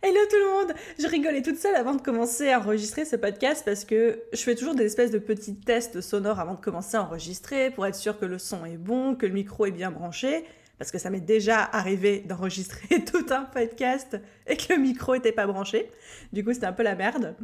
Hello 0.00 0.20
tout 0.30 0.36
le 0.36 0.48
monde 0.52 0.76
Je 1.00 1.08
rigolais 1.08 1.42
toute 1.42 1.58
seule 1.58 1.74
avant 1.74 1.96
de 1.96 2.00
commencer 2.00 2.50
à 2.50 2.60
enregistrer 2.60 3.04
ce 3.04 3.16
podcast 3.16 3.64
parce 3.64 3.84
que 3.84 4.22
je 4.32 4.40
fais 4.40 4.54
toujours 4.54 4.76
des 4.76 4.84
espèces 4.84 5.10
de 5.10 5.18
petits 5.18 5.56
tests 5.56 6.00
sonores 6.00 6.38
avant 6.38 6.54
de 6.54 6.60
commencer 6.60 6.96
à 6.96 7.02
enregistrer 7.02 7.72
pour 7.72 7.84
être 7.84 7.96
sûr 7.96 8.16
que 8.16 8.24
le 8.24 8.38
son 8.38 8.64
est 8.64 8.76
bon, 8.76 9.16
que 9.16 9.26
le 9.26 9.32
micro 9.32 9.66
est 9.66 9.72
bien 9.72 9.90
branché. 9.90 10.44
Parce 10.78 10.92
que 10.92 10.98
ça 10.98 11.10
m'est 11.10 11.18
déjà 11.18 11.64
arrivé 11.64 12.20
d'enregistrer 12.20 13.04
tout 13.12 13.26
un 13.30 13.42
podcast 13.42 14.16
et 14.46 14.56
que 14.56 14.74
le 14.74 14.78
micro 14.78 15.16
était 15.16 15.32
pas 15.32 15.48
branché. 15.48 15.90
Du 16.32 16.44
coup, 16.44 16.52
c'était 16.52 16.66
un 16.66 16.72
peu 16.72 16.84
la 16.84 16.94
merde. 16.94 17.34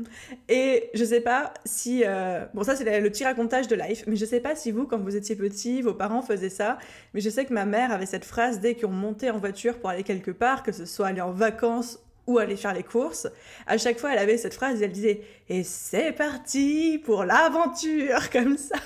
Et 0.48 0.91
je 0.94 1.05
sais 1.05 1.20
pas 1.20 1.52
si. 1.64 2.05
Euh, 2.06 2.46
bon, 2.55 2.62
ça, 2.62 2.77
c'est 2.77 3.00
le 3.00 3.10
petit 3.10 3.24
racontage 3.24 3.66
de 3.66 3.74
life. 3.74 4.05
Mais 4.06 4.14
je 4.14 4.24
sais 4.24 4.39
pas 4.39 4.55
si 4.55 4.70
vous, 4.70 4.86
quand 4.86 4.98
vous 4.98 5.16
étiez 5.16 5.34
petit, 5.34 5.83
vos 5.83 5.94
parents 5.94 6.22
faisaient 6.22 6.48
ça. 6.48 6.78
Mais 7.14 7.20
je 7.20 7.28
sais 7.28 7.44
que 7.44 7.52
ma 7.52 7.64
mère 7.64 7.91
avait 7.91 8.06
cette 8.06 8.24
phrase 8.24 8.61
dès 8.61 8.77
qu'on 8.77 8.91
montait 8.91 9.30
en 9.30 9.39
voiture 9.39 9.80
pour 9.80 9.91
aller 9.91 10.05
quelque 10.05 10.30
part, 10.30 10.62
que 10.62 10.70
ce 10.70 10.86
soit 10.86 11.08
aller 11.08 11.20
en 11.20 11.33
vacances 11.33 11.98
ou 12.27 12.39
aller 12.39 12.56
faire 12.56 12.75
les 12.75 12.83
courses, 12.83 13.28
à 13.67 13.78
chaque 13.78 13.98
fois 13.98 14.12
elle 14.12 14.19
avait 14.19 14.39
cette 14.39 14.55
phrase 14.55 14.83
elle 14.83 14.92
disait 14.92 15.22
et 15.48 15.62
c'est 15.62 16.12
parti 16.12 17.00
pour 17.05 17.25
l'aventure 17.25 18.30
comme 18.33 18.56
ça. 18.56 18.77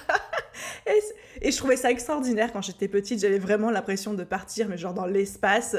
et, 1.41 1.51
je 1.51 1.57
trouvais 1.57 1.77
ça 1.77 1.91
extraordinaire 1.91 2.53
quand 2.53 2.63
j'étais 2.63 2.89
petite, 2.89 3.21
j'avais 3.21 3.39
vraiment 3.39 3.71
l'impression 3.71 4.15
de 4.15 4.25
partir 4.25 4.69
mais 4.69 4.79
genre 4.79 4.95
dans 4.95 5.07
l'espace. 5.07 5.77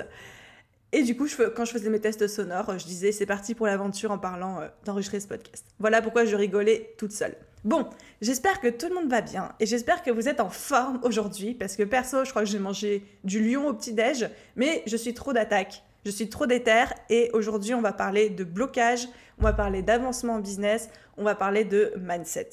Et 0.91 1.03
du 1.03 1.15
coup, 1.15 1.27
quand 1.55 1.65
je 1.65 1.71
faisais 1.71 1.89
mes 1.91 1.99
tests 1.99 2.27
sonores, 2.27 2.79
je 2.79 2.85
disais 2.85 3.11
c'est 3.11 3.27
parti 3.27 3.53
pour 3.53 3.67
l'aventure 3.67 4.09
en 4.09 4.17
parlant 4.17 4.59
euh, 4.59 4.67
d'enregistrer 4.85 5.19
ce 5.19 5.27
podcast. 5.27 5.63
Voilà 5.77 6.01
pourquoi 6.01 6.25
je 6.25 6.35
rigolais 6.35 6.95
toute 6.97 7.11
seule. 7.11 7.35
Bon, 7.63 7.87
j'espère 8.21 8.61
que 8.61 8.69
tout 8.69 8.87
le 8.87 8.95
monde 8.95 9.09
va 9.09 9.21
bien 9.21 9.51
et 9.59 9.65
j'espère 9.65 10.01
que 10.01 10.11
vous 10.11 10.29
êtes 10.29 10.39
en 10.39 10.49
forme 10.49 10.99
aujourd'hui 11.03 11.53
parce 11.53 11.75
que 11.75 11.83
perso, 11.83 12.23
je 12.23 12.29
crois 12.29 12.43
que 12.43 12.47
j'ai 12.47 12.59
mangé 12.59 13.03
du 13.23 13.43
lion 13.43 13.67
au 13.67 13.73
petit-déj, 13.73 14.29
mais 14.55 14.81
je 14.87 14.95
suis 14.95 15.13
trop 15.13 15.33
d'attaque. 15.33 15.83
Je 16.05 16.11
suis 16.11 16.29
trop 16.29 16.45
déter 16.45 16.85
et 17.09 17.29
aujourd'hui 17.33 17.73
on 17.73 17.81
va 17.81 17.91
parler 17.91 18.29
de 18.29 18.43
blocage, 18.43 19.07
on 19.37 19.43
va 19.43 19.53
parler 19.53 19.81
d'avancement 19.81 20.35
en 20.35 20.39
business, 20.39 20.89
on 21.17 21.23
va 21.23 21.35
parler 21.35 21.65
de 21.65 21.93
mindset. 21.97 22.49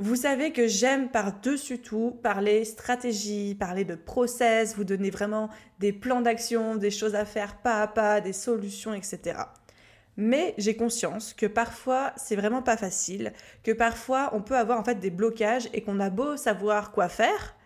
Vous 0.00 0.14
savez 0.14 0.52
que 0.52 0.68
j'aime 0.68 1.08
par-dessus 1.08 1.80
tout 1.80 2.18
parler 2.22 2.64
stratégie, 2.64 3.56
parler 3.56 3.84
de 3.84 3.96
process, 3.96 4.76
vous 4.76 4.84
donner 4.84 5.10
vraiment 5.10 5.50
des 5.80 5.92
plans 5.92 6.20
d'action, 6.20 6.76
des 6.76 6.92
choses 6.92 7.16
à 7.16 7.24
faire 7.24 7.56
pas 7.56 7.82
à 7.82 7.88
pas, 7.88 8.20
des 8.20 8.32
solutions, 8.32 8.94
etc. 8.94 9.40
Mais 10.16 10.54
j'ai 10.56 10.76
conscience 10.76 11.32
que 11.32 11.46
parfois 11.46 12.12
c'est 12.16 12.36
vraiment 12.36 12.62
pas 12.62 12.76
facile, 12.76 13.32
que 13.64 13.72
parfois 13.72 14.30
on 14.34 14.42
peut 14.42 14.56
avoir 14.56 14.78
en 14.78 14.84
fait 14.84 15.00
des 15.00 15.10
blocages 15.10 15.68
et 15.72 15.82
qu'on 15.82 16.00
a 16.00 16.10
beau 16.10 16.36
savoir 16.36 16.92
quoi 16.92 17.08
faire, 17.08 17.56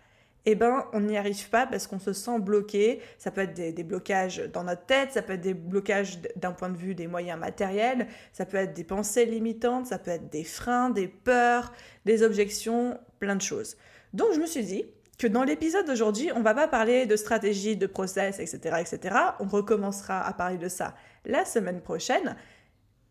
eh 0.45 0.55
ben, 0.55 0.85
on 0.91 0.99
n'y 0.99 1.17
arrive 1.17 1.49
pas 1.49 1.65
parce 1.65 1.87
qu'on 1.87 1.99
se 1.99 2.11
sent 2.11 2.39
bloqué. 2.39 2.99
Ça 3.17 3.31
peut 3.31 3.41
être 3.41 3.53
des, 3.53 3.83
blocages 3.83 4.39
dans 4.51 4.63
notre 4.63 4.85
tête, 4.85 5.11
ça 5.13 5.21
peut 5.21 5.33
être 5.33 5.41
des 5.41 5.53
blocages 5.53 6.19
d'un 6.35 6.51
point 6.51 6.69
de 6.69 6.77
vue 6.77 6.95
des 6.95 7.07
moyens 7.07 7.39
matériels, 7.39 8.07
ça 8.33 8.45
peut 8.45 8.57
être 8.57 8.73
des 8.73 8.83
pensées 8.83 9.25
limitantes, 9.25 9.87
ça 9.87 9.99
peut 9.99 10.11
être 10.11 10.29
des 10.29 10.43
freins, 10.43 10.89
des 10.89 11.07
peurs, 11.07 11.71
des 12.05 12.23
objections, 12.23 12.99
plein 13.19 13.35
de 13.35 13.41
choses. 13.41 13.77
Donc, 14.13 14.33
je 14.33 14.39
me 14.39 14.45
suis 14.45 14.63
dit 14.63 14.85
que 15.17 15.27
dans 15.27 15.43
l'épisode 15.43 15.85
d'aujourd'hui, 15.85 16.31
on 16.35 16.41
va 16.41 16.53
pas 16.53 16.67
parler 16.67 17.05
de 17.05 17.15
stratégie, 17.15 17.77
de 17.77 17.87
process, 17.87 18.39
etc., 18.39 18.77
etc. 18.81 19.15
On 19.39 19.45
recommencera 19.45 20.25
à 20.25 20.33
parler 20.33 20.57
de 20.57 20.67
ça 20.67 20.95
la 21.25 21.45
semaine 21.45 21.81
prochaine. 21.81 22.35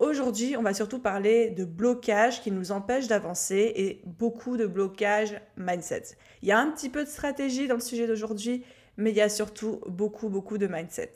Aujourd'hui, 0.02 0.56
on 0.56 0.62
va 0.62 0.74
surtout 0.74 0.98
parler 0.98 1.50
de 1.50 1.64
blocages 1.64 2.42
qui 2.42 2.50
nous 2.50 2.72
empêchent 2.72 3.06
d'avancer 3.06 3.72
et 3.76 4.02
beaucoup 4.04 4.56
de 4.56 4.66
blocages 4.66 5.40
mindset. 5.56 6.16
Il 6.42 6.48
y 6.48 6.50
a 6.50 6.58
un 6.58 6.72
petit 6.72 6.88
peu 6.88 7.04
de 7.04 7.08
stratégie 7.08 7.68
dans 7.68 7.76
le 7.76 7.80
sujet 7.80 8.08
d'aujourd'hui, 8.08 8.64
mais 8.96 9.10
il 9.10 9.16
y 9.16 9.20
a 9.20 9.28
surtout 9.28 9.80
beaucoup, 9.86 10.28
beaucoup 10.28 10.58
de 10.58 10.66
mindset. 10.66 11.12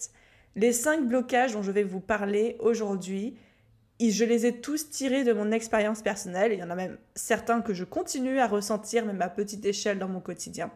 Les 0.55 0.71
cinq 0.71 1.05
blocages 1.05 1.55
dont 1.55 1.65
je 1.65 1.73
vais 1.73 1.83
vous 1.83 1.99
parler 1.99 2.55
aujourd'hui, 2.61 3.37
je 3.99 4.25
les 4.25 4.47
ai 4.47 4.61
tous 4.61 4.89
tirés 4.89 5.25
de 5.25 5.33
mon 5.33 5.51
expérience 5.51 6.01
personnelle. 6.01 6.53
Il 6.53 6.61
y 6.61 6.63
en 6.63 6.71
a 6.71 6.77
même 6.77 6.97
certains 7.17 7.63
que 7.63 7.75
je 7.75 7.83
continue 7.83 8.39
à 8.39 8.47
ressentir, 8.47 9.05
même 9.05 9.21
à 9.21 9.29
petite 9.29 9.65
échelle 9.65 9.99
dans 9.99 10.07
mon 10.09 10.21
quotidien. 10.21 10.71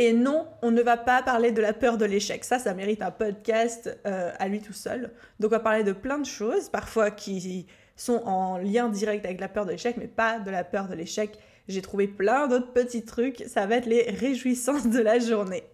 Et 0.00 0.12
non, 0.12 0.46
on 0.62 0.70
ne 0.70 0.80
va 0.80 0.96
pas 0.96 1.24
parler 1.24 1.50
de 1.50 1.60
la 1.60 1.72
peur 1.72 1.98
de 1.98 2.04
l'échec. 2.04 2.44
Ça, 2.44 2.60
ça 2.60 2.72
mérite 2.72 3.02
un 3.02 3.10
podcast 3.10 3.98
euh, 4.06 4.30
à 4.38 4.46
lui 4.46 4.60
tout 4.60 4.72
seul. 4.72 5.10
Donc 5.40 5.50
on 5.50 5.56
va 5.56 5.58
parler 5.58 5.82
de 5.82 5.90
plein 5.90 6.18
de 6.18 6.24
choses, 6.24 6.68
parfois 6.68 7.10
qui 7.10 7.66
sont 7.96 8.22
en 8.24 8.58
lien 8.58 8.90
direct 8.90 9.24
avec 9.24 9.40
la 9.40 9.48
peur 9.48 9.66
de 9.66 9.72
l'échec, 9.72 9.96
mais 9.96 10.06
pas 10.06 10.38
de 10.38 10.52
la 10.52 10.62
peur 10.62 10.86
de 10.86 10.94
l'échec. 10.94 11.36
J'ai 11.66 11.82
trouvé 11.82 12.06
plein 12.06 12.46
d'autres 12.46 12.72
petits 12.72 13.04
trucs. 13.04 13.42
Ça 13.48 13.66
va 13.66 13.74
être 13.74 13.86
les 13.86 14.02
réjouissances 14.08 14.86
de 14.86 15.00
la 15.00 15.18
journée. 15.18 15.64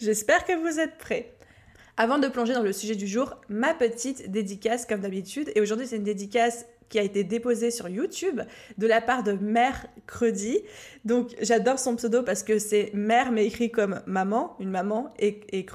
J'espère 0.00 0.46
que 0.46 0.54
vous 0.54 0.80
êtes 0.80 0.96
prêts. 0.96 1.34
Avant 1.98 2.18
de 2.18 2.28
plonger 2.28 2.54
dans 2.54 2.62
le 2.62 2.72
sujet 2.72 2.96
du 2.96 3.06
jour, 3.06 3.36
ma 3.50 3.74
petite 3.74 4.30
dédicace 4.30 4.86
comme 4.86 5.02
d'habitude. 5.02 5.52
Et 5.54 5.60
aujourd'hui, 5.60 5.86
c'est 5.86 5.96
une 5.96 6.02
dédicace 6.02 6.64
qui 6.90 6.98
a 6.98 7.02
été 7.02 7.24
déposé 7.24 7.70
sur 7.70 7.88
YouTube 7.88 8.42
de 8.76 8.86
la 8.86 9.00
part 9.00 9.22
de 9.22 9.32
Mercredi. 9.32 10.58
Donc 11.06 11.34
j'adore 11.40 11.78
son 11.78 11.96
pseudo 11.96 12.22
parce 12.22 12.42
que 12.42 12.58
c'est 12.58 12.90
Mère 12.92 13.32
mais 13.32 13.46
écrit 13.46 13.70
comme 13.70 14.02
maman, 14.06 14.56
une 14.60 14.70
maman 14.70 15.14
et, 15.18 15.40
et 15.52 15.66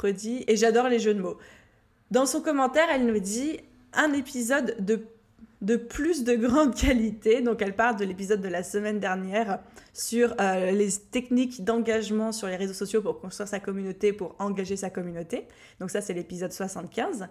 et 0.47 0.55
j'adore 0.55 0.89
les 0.89 0.99
jeux 0.99 1.15
de 1.15 1.21
mots. 1.21 1.37
Dans 2.11 2.27
son 2.27 2.41
commentaire, 2.41 2.87
elle 2.93 3.07
nous 3.07 3.19
dit 3.19 3.59
un 3.93 4.13
épisode 4.13 4.75
de 4.79 5.01
de 5.61 5.77
plus 5.77 6.23
de 6.23 6.35
grande 6.35 6.75
qualité. 6.79 7.41
Donc 7.41 7.61
elle 7.61 7.75
parle 7.75 7.97
de 7.97 8.05
l'épisode 8.05 8.41
de 8.41 8.47
la 8.47 8.61
semaine 8.61 8.99
dernière 8.99 9.59
sur 9.93 10.35
euh, 10.39 10.71
les 10.71 10.91
techniques 10.91 11.63
d'engagement 11.63 12.31
sur 12.31 12.47
les 12.47 12.55
réseaux 12.55 12.73
sociaux 12.73 13.01
pour 13.01 13.19
construire 13.19 13.47
sa 13.47 13.59
communauté, 13.59 14.13
pour 14.13 14.35
engager 14.39 14.75
sa 14.75 14.89
communauté. 14.89 15.47
Donc 15.79 15.89
ça 15.89 16.01
c'est 16.01 16.13
l'épisode 16.13 16.51
75. 16.51 17.27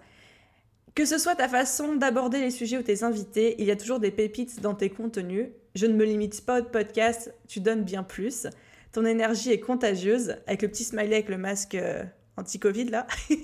Que 0.95 1.03
ce 1.03 1.17
soit 1.17 1.35
ta 1.35 1.49
façon 1.49 1.95
d'aborder 1.95 2.39
les 2.39 2.51
sujets 2.51 2.77
ou 2.77 2.81
tes 2.81 3.03
invités, 3.03 3.55
il 3.59 3.65
y 3.65 3.71
a 3.71 3.75
toujours 3.75 3.99
des 3.99 4.11
pépites 4.11 4.61
dans 4.61 4.73
tes 4.73 4.89
contenus. 4.89 5.49
Je 5.75 5.87
ne 5.87 5.93
me 5.93 6.05
limite 6.05 6.45
pas 6.45 6.61
au 6.61 6.63
podcast, 6.63 7.33
tu 7.49 7.59
donnes 7.59 7.83
bien 7.83 8.01
plus. 8.01 8.47
Ton 8.93 9.05
énergie 9.05 9.51
est 9.51 9.59
contagieuse, 9.59 10.37
avec 10.47 10.61
le 10.61 10.69
petit 10.69 10.85
smiley 10.85 11.15
avec 11.15 11.27
le 11.27 11.37
masque 11.37 11.75
euh, 11.75 12.01
anti-Covid 12.37 12.85
là. 12.85 13.07
et 13.29 13.35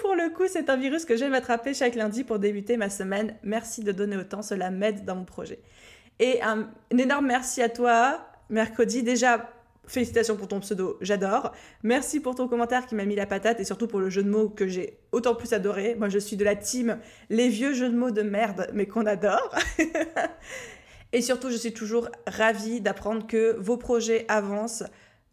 pour 0.00 0.14
le 0.14 0.34
coup, 0.34 0.44
c'est 0.48 0.70
un 0.70 0.78
virus 0.78 1.04
que 1.04 1.14
j'aime 1.14 1.34
attraper 1.34 1.74
chaque 1.74 1.94
lundi 1.94 2.24
pour 2.24 2.38
débuter 2.38 2.78
ma 2.78 2.88
semaine. 2.88 3.36
Merci 3.42 3.82
de 3.82 3.92
donner 3.92 4.16
autant, 4.16 4.40
cela 4.40 4.70
m'aide 4.70 5.04
dans 5.04 5.16
mon 5.16 5.26
projet. 5.26 5.60
Et 6.20 6.40
un, 6.40 6.70
un 6.90 6.96
énorme 6.96 7.26
merci 7.26 7.60
à 7.60 7.68
toi, 7.68 8.26
mercredi, 8.48 9.02
déjà 9.02 9.50
Félicitations 9.86 10.36
pour 10.36 10.48
ton 10.48 10.60
pseudo, 10.60 10.98
j'adore. 11.00 11.52
Merci 11.82 12.20
pour 12.20 12.34
ton 12.34 12.48
commentaire 12.48 12.86
qui 12.86 12.94
m'a 12.94 13.04
mis 13.04 13.14
la 13.14 13.26
patate 13.26 13.60
et 13.60 13.64
surtout 13.64 13.86
pour 13.86 14.00
le 14.00 14.10
jeu 14.10 14.22
de 14.22 14.28
mots 14.28 14.48
que 14.48 14.66
j'ai 14.66 14.98
autant 15.12 15.34
plus 15.34 15.52
adoré. 15.52 15.94
Moi, 15.94 16.08
je 16.08 16.18
suis 16.18 16.36
de 16.36 16.44
la 16.44 16.56
team 16.56 16.98
les 17.30 17.48
vieux 17.48 17.72
jeux 17.72 17.88
de 17.88 17.96
mots 17.96 18.10
de 18.10 18.22
merde, 18.22 18.68
mais 18.72 18.86
qu'on 18.86 19.06
adore. 19.06 19.54
et 21.12 21.22
surtout, 21.22 21.50
je 21.50 21.56
suis 21.56 21.72
toujours 21.72 22.08
ravie 22.26 22.80
d'apprendre 22.80 23.26
que 23.26 23.56
vos 23.60 23.76
projets 23.76 24.24
avancent 24.28 24.82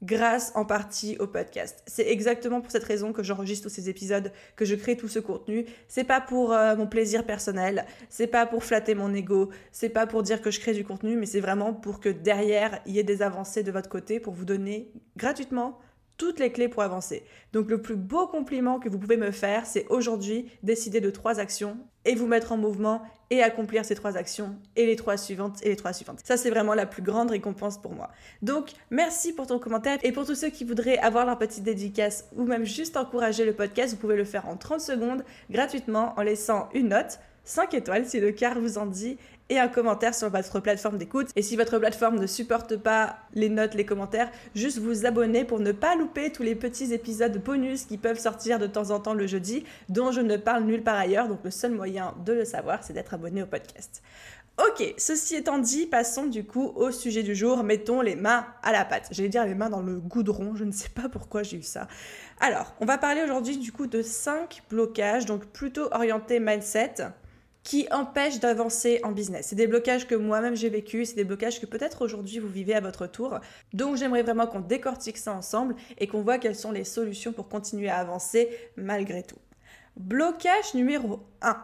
grâce 0.03 0.51
en 0.55 0.65
partie 0.65 1.17
au 1.19 1.27
podcast. 1.27 1.81
C'est 1.87 2.07
exactement 2.07 2.61
pour 2.61 2.71
cette 2.71 2.83
raison 2.83 3.13
que 3.13 3.23
j'enregistre 3.23 3.67
tous 3.67 3.73
ces 3.73 3.89
épisodes, 3.89 4.31
que 4.55 4.65
je 4.65 4.75
crée 4.75 4.97
tout 4.97 5.07
ce 5.07 5.19
contenu. 5.19 5.65
C'est 5.87 6.03
pas 6.03 6.21
pour 6.21 6.53
euh, 6.53 6.75
mon 6.75 6.87
plaisir 6.87 7.25
personnel, 7.25 7.85
c'est 8.09 8.27
pas 8.27 8.45
pour 8.45 8.63
flatter 8.63 8.95
mon 8.95 9.13
ego, 9.13 9.49
c'est 9.71 9.89
pas 9.89 10.05
pour 10.05 10.21
dire 10.21 10.41
que 10.41 10.51
je 10.51 10.59
crée 10.59 10.73
du 10.73 10.83
contenu, 10.83 11.15
mais 11.15 11.25
c'est 11.25 11.39
vraiment 11.39 11.73
pour 11.73 11.99
que 11.99 12.09
derrière 12.09 12.79
il 12.85 12.93
y 12.93 12.99
ait 12.99 13.03
des 13.03 13.21
avancées 13.21 13.63
de 13.63 13.71
votre 13.71 13.89
côté 13.89 14.19
pour 14.19 14.33
vous 14.33 14.45
donner 14.45 14.91
gratuitement 15.17 15.79
toutes 16.17 16.39
les 16.39 16.51
clés 16.51 16.67
pour 16.67 16.83
avancer. 16.83 17.23
Donc 17.53 17.69
le 17.69 17.81
plus 17.81 17.95
beau 17.95 18.27
compliment 18.27 18.79
que 18.79 18.89
vous 18.89 18.99
pouvez 18.99 19.17
me 19.17 19.31
faire, 19.31 19.65
c'est 19.65 19.85
aujourd'hui 19.89 20.47
décider 20.63 21.01
de 21.01 21.09
trois 21.09 21.39
actions 21.39 21.77
et 22.05 22.15
vous 22.15 22.27
mettre 22.27 22.51
en 22.51 22.57
mouvement 22.57 23.01
et 23.29 23.41
accomplir 23.41 23.83
ces 23.85 23.95
trois 23.95 24.17
actions 24.17 24.55
et 24.75 24.85
les 24.85 24.95
trois 24.95 25.17
suivantes 25.17 25.63
et 25.63 25.69
les 25.69 25.75
trois 25.75 25.93
suivantes. 25.93 26.19
Ça 26.23 26.37
c'est 26.37 26.49
vraiment 26.49 26.73
la 26.73 26.85
plus 26.85 27.01
grande 27.01 27.31
récompense 27.31 27.81
pour 27.81 27.93
moi. 27.93 28.09
Donc 28.41 28.71
merci 28.91 29.33
pour 29.33 29.47
ton 29.47 29.59
commentaire 29.59 29.97
et 30.03 30.11
pour 30.11 30.25
tous 30.25 30.35
ceux 30.35 30.49
qui 30.49 30.65
voudraient 30.65 30.97
avoir 30.99 31.25
leur 31.25 31.37
petite 31.37 31.63
dédicace 31.63 32.27
ou 32.35 32.45
même 32.45 32.65
juste 32.65 32.97
encourager 32.97 33.45
le 33.45 33.53
podcast, 33.53 33.93
vous 33.93 33.99
pouvez 33.99 34.17
le 34.17 34.25
faire 34.25 34.47
en 34.47 34.57
30 34.57 34.81
secondes 34.81 35.23
gratuitement 35.49 36.13
en 36.17 36.21
laissant 36.21 36.69
une 36.73 36.89
note 36.89 37.19
5 37.45 37.73
étoiles 37.73 38.05
si 38.05 38.19
le 38.19 38.31
cœur 38.31 38.59
vous 38.59 38.77
en 38.77 38.85
dit 38.85 39.17
et 39.49 39.59
un 39.59 39.67
commentaire 39.67 40.15
sur 40.15 40.29
votre 40.29 40.59
plateforme 40.59 40.97
d'écoute. 40.97 41.29
Et 41.35 41.41
si 41.41 41.55
votre 41.55 41.77
plateforme 41.79 42.19
ne 42.19 42.27
supporte 42.27 42.77
pas 42.77 43.17
les 43.33 43.49
notes, 43.49 43.73
les 43.73 43.85
commentaires, 43.85 44.31
juste 44.55 44.79
vous 44.79 45.05
abonner 45.05 45.45
pour 45.45 45.59
ne 45.59 45.71
pas 45.71 45.95
louper 45.95 46.31
tous 46.31 46.43
les 46.43 46.55
petits 46.55 46.93
épisodes 46.93 47.37
bonus 47.43 47.85
qui 47.85 47.97
peuvent 47.97 48.19
sortir 48.19 48.59
de 48.59 48.67
temps 48.67 48.91
en 48.91 48.99
temps 48.99 49.13
le 49.13 49.27
jeudi, 49.27 49.65
dont 49.89 50.11
je 50.11 50.21
ne 50.21 50.37
parle 50.37 50.63
nulle 50.63 50.83
part 50.83 50.97
ailleurs. 50.97 51.27
Donc 51.27 51.39
le 51.43 51.51
seul 51.51 51.71
moyen 51.71 52.13
de 52.25 52.33
le 52.33 52.45
savoir, 52.45 52.83
c'est 52.83 52.93
d'être 52.93 53.13
abonné 53.13 53.43
au 53.43 53.47
podcast. 53.47 54.01
Ok, 54.59 54.93
ceci 54.99 55.35
étant 55.35 55.57
dit, 55.57 55.87
passons 55.87 56.27
du 56.27 56.45
coup 56.45 56.73
au 56.75 56.91
sujet 56.91 57.23
du 57.23 57.33
jour. 57.33 57.63
Mettons 57.63 58.01
les 58.01 58.15
mains 58.15 58.45
à 58.61 58.71
la 58.71 58.85
pâte. 58.85 59.07
J'allais 59.09 59.29
dire 59.29 59.45
les 59.45 59.55
mains 59.55 59.71
dans 59.71 59.81
le 59.81 59.95
goudron, 59.95 60.55
je 60.55 60.63
ne 60.63 60.71
sais 60.71 60.89
pas 60.89 61.09
pourquoi 61.09 61.41
j'ai 61.41 61.57
eu 61.57 61.63
ça. 61.63 61.87
Alors, 62.39 62.75
on 62.79 62.85
va 62.85 62.99
parler 62.99 63.23
aujourd'hui 63.23 63.57
du 63.57 63.71
coup 63.71 63.87
de 63.87 64.03
5 64.03 64.61
blocages, 64.69 65.25
donc 65.25 65.45
plutôt 65.45 65.87
orientés 65.91 66.39
mindset, 66.39 66.95
qui 67.63 67.87
empêchent 67.91 68.39
d'avancer 68.39 68.99
en 69.03 69.11
business. 69.11 69.47
C'est 69.47 69.55
des 69.55 69.67
blocages 69.67 70.05
que 70.05 70.15
moi-même 70.15 70.55
j'ai 70.55 70.69
vécu, 70.69 71.05
c'est 71.05 71.15
des 71.15 71.23
blocages 71.23 71.61
que 71.61 71.65
peut-être 71.65 72.03
aujourd'hui 72.03 72.39
vous 72.39 72.49
vivez 72.49 72.75
à 72.75 72.81
votre 72.81 73.07
tour. 73.07 73.39
Donc 73.73 73.95
j'aimerais 73.95 74.23
vraiment 74.23 74.47
qu'on 74.47 74.59
décortique 74.59 75.17
ça 75.17 75.33
ensemble 75.33 75.75
et 75.97 76.07
qu'on 76.07 76.21
voit 76.21 76.37
quelles 76.37 76.55
sont 76.55 76.71
les 76.71 76.83
solutions 76.83 77.31
pour 77.31 77.47
continuer 77.47 77.89
à 77.89 77.97
avancer 77.97 78.49
malgré 78.75 79.23
tout. 79.23 79.39
Blocage 79.95 80.73
numéro 80.73 81.21
1 81.41 81.57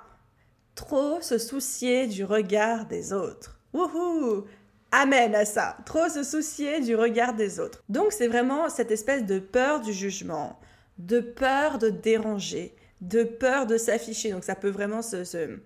Trop 0.76 1.20
se 1.20 1.38
soucier 1.38 2.08
du 2.08 2.24
regard 2.24 2.86
des 2.86 3.12
autres. 3.12 3.60
Wouhou 3.74 4.46
Amen 4.92 5.36
à 5.36 5.46
ça. 5.46 5.78
Trop 5.86 6.08
se 6.10 6.24
soucier 6.24 6.80
du 6.80 6.96
regard 6.96 7.34
des 7.34 7.60
autres. 7.60 7.84
Donc 7.90 8.12
c'est 8.12 8.28
vraiment 8.28 8.70
cette 8.70 8.90
espèce 8.90 9.26
de 9.26 9.40
peur 9.40 9.82
du 9.82 9.94
jugement, 9.94 10.60
de 10.98 11.20
peur 11.20 11.78
de 11.78 11.90
déranger, 11.90 12.74
de 13.02 13.24
peur 13.24 13.68
de 13.68 13.78
s'afficher. 13.78 14.32
Donc 14.32 14.44
ça 14.44 14.56
peut 14.56 14.70
vraiment 14.70 15.02
se, 15.02 15.24
se, 15.24 15.60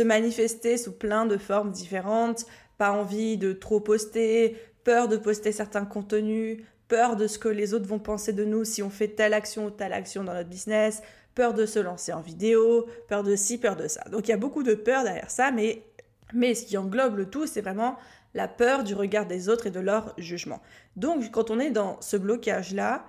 manifester 0.00 0.78
sous 0.78 0.92
plein 0.92 1.26
de 1.26 1.36
formes 1.36 1.70
différentes. 1.70 2.46
Pas 2.78 2.92
envie 2.92 3.36
de 3.36 3.52
trop 3.52 3.80
poster, 3.80 4.56
peur 4.84 5.08
de 5.08 5.18
poster 5.18 5.52
certains 5.52 5.84
contenus, 5.84 6.62
peur 6.88 7.16
de 7.16 7.26
ce 7.26 7.38
que 7.38 7.48
les 7.48 7.74
autres 7.74 7.86
vont 7.86 7.98
penser 7.98 8.32
de 8.32 8.44
nous 8.44 8.64
si 8.64 8.82
on 8.82 8.90
fait 8.90 9.08
telle 9.08 9.34
action 9.34 9.66
ou 9.66 9.70
telle 9.70 9.92
action 9.92 10.24
dans 10.24 10.34
notre 10.34 10.48
business, 10.48 11.02
peur 11.34 11.54
de 11.54 11.66
se 11.66 11.78
lancer 11.78 12.12
en 12.12 12.20
vidéo, 12.20 12.86
peur 13.08 13.22
de 13.22 13.36
ci, 13.36 13.58
peur 13.58 13.76
de 13.76 13.88
ça. 13.88 14.02
Donc 14.10 14.28
il 14.28 14.30
y 14.30 14.34
a 14.34 14.38
beaucoup 14.38 14.62
de 14.62 14.74
peur 14.74 15.04
derrière 15.04 15.30
ça, 15.30 15.50
mais, 15.50 15.84
mais 16.32 16.54
ce 16.54 16.64
qui 16.64 16.76
englobe 16.76 17.16
le 17.16 17.26
tout, 17.26 17.46
c'est 17.46 17.60
vraiment 17.60 17.96
la 18.34 18.48
peur 18.48 18.82
du 18.84 18.94
regard 18.94 19.26
des 19.26 19.48
autres 19.48 19.66
et 19.66 19.70
de 19.70 19.80
leur 19.80 20.14
jugement. 20.18 20.60
Donc 20.96 21.30
quand 21.30 21.50
on 21.50 21.58
est 21.58 21.70
dans 21.70 22.00
ce 22.00 22.16
blocage-là, 22.16 23.04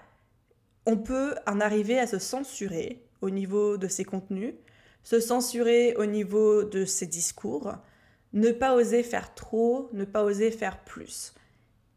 on 0.86 0.98
peut 0.98 1.36
en 1.48 1.60
arriver 1.60 2.00
à 2.00 2.08
se 2.08 2.20
censurer 2.20 3.02
au 3.22 3.30
niveau 3.30 3.78
de 3.78 3.88
ses 3.88 4.04
contenus, 4.04 4.54
se 5.04 5.20
censurer 5.20 5.96
au 5.98 6.06
niveau 6.06 6.64
de 6.64 6.86
ses 6.86 7.06
discours, 7.06 7.74
ne 8.34 8.52
pas 8.52 8.74
oser 8.74 9.04
faire 9.04 9.34
trop, 9.36 9.90
ne 9.94 10.06
pas 10.06 10.24
oser 10.24 10.52
faire 10.52 10.84
plus. 10.84 11.34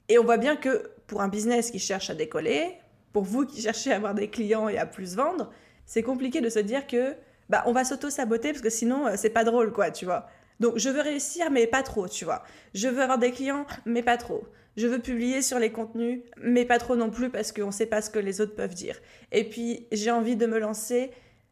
Et 0.08 0.19
on 0.19 0.25
voit 0.25 0.37
bien 0.37 0.56
que 0.56 0.91
pour 1.06 1.23
un 1.23 1.29
business 1.29 1.70
qui 1.70 1.79
cherche 1.79 2.11
à 2.11 2.14
décoller, 2.14 2.75
pour 3.12 3.25
vous 3.25 3.47
qui 3.47 3.62
cherchez 3.62 3.93
à 3.93 3.97
avoir 3.97 4.14
des 4.14 4.29
clients 4.29 4.69
et 4.69 4.79
à 4.79 4.87
plus 4.87 5.17
vendre, 5.17 5.50
c'est 5.87 6.03
compliqué 6.03 6.41
de 6.41 6.49
se 6.49 6.58
dire 6.58 6.87
que 6.87 7.14
bah 7.49 7.62
on 7.67 7.73
va 7.73 7.85
s'auto-saboter 7.85 8.53
parce 8.53 8.62
que 8.62 8.70
sinon 8.70 9.06
euh, 9.06 9.14
c'est 9.17 9.31
pas 9.31 9.44
drôle 9.44 9.73
quoi, 9.73 9.91
tu 9.91 10.05
vois. 10.05 10.26
Donc 10.61 10.79
je 10.79 10.88
veux 10.88 11.00
réussir 11.00 11.50
mais 11.50 11.67
pas 11.67 11.82
trop, 11.82 12.09
tu 12.09 12.25
vois. 12.25 12.43
Je 12.75 12.88
veux 12.88 13.02
avoir 13.02 13.19
des 13.19 13.31
clients 13.31 13.67
mais 13.85 14.02
pas 14.02 14.17
trop. 14.17 14.44
Je 14.76 14.87
veux 14.87 14.99
publier 14.99 15.43
sur 15.43 15.59
les 15.59 15.73
contenus 15.73 16.20
mais 16.43 16.64
pas 16.64 16.79
trop 16.79 16.97
non 16.97 17.11
plus 17.11 17.31
parce 17.31 17.52
qu'on 17.52 17.70
sait 17.70 17.87
pas 17.87 18.02
ce 18.02 18.11
que 18.11 18.19
les 18.19 18.41
autres 18.41 18.55
peuvent 18.55 18.75
dire. 18.75 19.00
Et 19.32 19.44
puis 19.49 19.87
j'ai 19.93 20.11
envie 20.11 20.37
de 20.37 20.47
me 20.47 20.59
lancer 20.59 21.11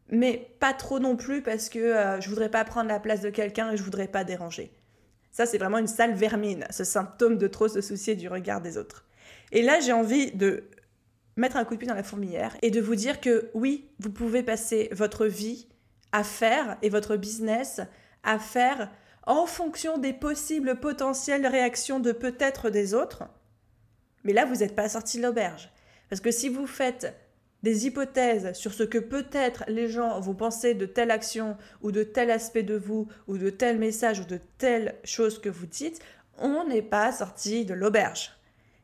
mais 0.09 0.55
pas 0.59 0.73
trop 0.73 0.99
non 0.99 1.15
plus 1.15 1.41
parce 1.41 1.69
que 1.69 1.79
euh, 1.79 2.21
je 2.21 2.29
voudrais 2.29 2.49
pas 2.49 2.63
prendre 2.63 2.89
la 2.89 2.99
place 2.99 3.21
de 3.21 3.29
quelqu'un 3.29 3.71
et 3.71 3.77
je 3.77 3.83
voudrais 3.83 4.07
pas 4.07 4.23
déranger. 4.23 4.71
Ça 5.31 5.45
c'est 5.45 5.57
vraiment 5.57 5.79
une 5.79 5.87
sale 5.87 6.13
vermine, 6.13 6.65
ce 6.69 6.83
symptôme 6.83 7.37
de 7.37 7.47
trop 7.47 7.67
se 7.67 7.81
soucier 7.81 8.15
du 8.15 8.27
regard 8.27 8.61
des 8.61 8.77
autres. 8.77 9.05
Et 9.51 9.61
là 9.61 9.79
j'ai 9.79 9.93
envie 9.93 10.31
de 10.31 10.69
mettre 11.35 11.57
un 11.57 11.65
coup 11.65 11.73
de 11.73 11.79
pied 11.79 11.87
dans 11.87 11.95
la 11.95 12.03
fourmilière 12.03 12.55
et 12.61 12.71
de 12.71 12.79
vous 12.79 12.95
dire 12.95 13.19
que 13.19 13.49
oui, 13.53 13.89
vous 13.99 14.11
pouvez 14.11 14.43
passer 14.43 14.89
votre 14.91 15.25
vie 15.25 15.67
à 16.11 16.23
faire 16.23 16.77
et 16.81 16.89
votre 16.89 17.17
business 17.17 17.81
à 18.23 18.39
faire 18.39 18.89
en 19.25 19.45
fonction 19.45 19.97
des 19.97 20.13
possibles 20.13 20.79
potentielles 20.79 21.47
réactions 21.47 21.99
de 21.99 22.11
peut-être 22.11 22.69
des 22.69 22.93
autres. 22.93 23.23
Mais 24.23 24.33
là, 24.33 24.45
vous 24.45 24.57
n'êtes 24.57 24.75
pas 24.75 24.89
sorti 24.89 25.17
de 25.17 25.23
l'auberge. 25.23 25.71
Parce 26.09 26.21
que 26.21 26.31
si 26.31 26.49
vous 26.49 26.67
faites 26.67 27.15
des 27.65 27.87
hypothèses 27.87 28.53
sur 28.53 28.75
ce 28.75 28.83
que 28.83 28.99
peut-être 28.99 29.63
les 29.67 29.89
gens 29.89 30.19
vont 30.19 30.35
penser 30.35 30.75
de 30.75 30.85
telle 30.85 31.09
action 31.09 31.57
ou 31.81 31.91
de 31.91 32.03
tel 32.03 32.29
aspect 32.29 32.61
de 32.61 32.75
vous 32.75 33.07
ou 33.27 33.39
de 33.39 33.49
tel 33.49 33.79
message 33.79 34.19
ou 34.19 34.23
de 34.23 34.39
telle 34.59 34.93
chose 35.03 35.41
que 35.41 35.49
vous 35.49 35.65
dites, 35.65 35.99
on 36.37 36.67
n'est 36.67 36.83
pas 36.83 37.11
sorti 37.11 37.65
de 37.65 37.73
l'auberge. 37.73 38.37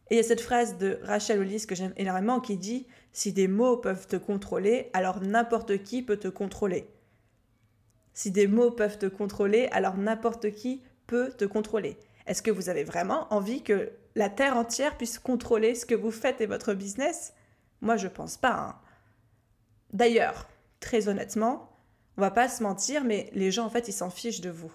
Et 0.09 0.15
il 0.15 0.17
y 0.17 0.19
a 0.19 0.23
cette 0.23 0.41
phrase 0.41 0.79
de 0.79 0.97
Rachel 1.03 1.39
Hollis 1.39 1.67
que 1.67 1.75
j'aime 1.75 1.93
énormément 1.95 2.39
qui 2.39 2.57
dit 2.57 2.87
Si 3.13 3.31
des 3.31 3.47
mots 3.47 3.77
peuvent 3.77 4.07
te 4.07 4.15
contrôler, 4.15 4.89
alors 4.93 5.21
n'importe 5.21 5.83
qui 5.83 6.01
peut 6.01 6.17
te 6.17 6.27
contrôler. 6.27 6.87
Si 8.15 8.31
des 8.31 8.47
mots 8.47 8.71
peuvent 8.71 8.97
te 8.97 9.05
contrôler, 9.05 9.69
alors 9.71 9.95
n'importe 9.95 10.51
qui 10.51 10.81
peut 11.05 11.29
te 11.37 11.45
contrôler. 11.45 11.97
Est-ce 12.25 12.41
que 12.41 12.51
vous 12.51 12.67
avez 12.67 12.83
vraiment 12.83 13.31
envie 13.31 13.61
que 13.61 13.91
la 14.15 14.29
terre 14.29 14.57
entière 14.57 14.97
puisse 14.97 15.19
contrôler 15.19 15.75
ce 15.75 15.85
que 15.85 15.95
vous 15.95 16.11
faites 16.11 16.41
et 16.41 16.47
votre 16.47 16.73
business? 16.73 17.35
Moi, 17.81 17.97
je 17.97 18.07
pense 18.07 18.37
pas. 18.37 18.53
Hein. 18.53 18.75
D'ailleurs, 19.93 20.47
très 20.79 21.07
honnêtement, 21.07 21.69
on 22.17 22.21
va 22.21 22.31
pas 22.31 22.47
se 22.47 22.63
mentir, 22.63 23.03
mais 23.03 23.29
les 23.33 23.51
gens 23.51 23.65
en 23.65 23.69
fait, 23.69 23.87
ils 23.87 23.93
s'en 23.93 24.09
fichent 24.09 24.41
de 24.41 24.49
vous. 24.49 24.71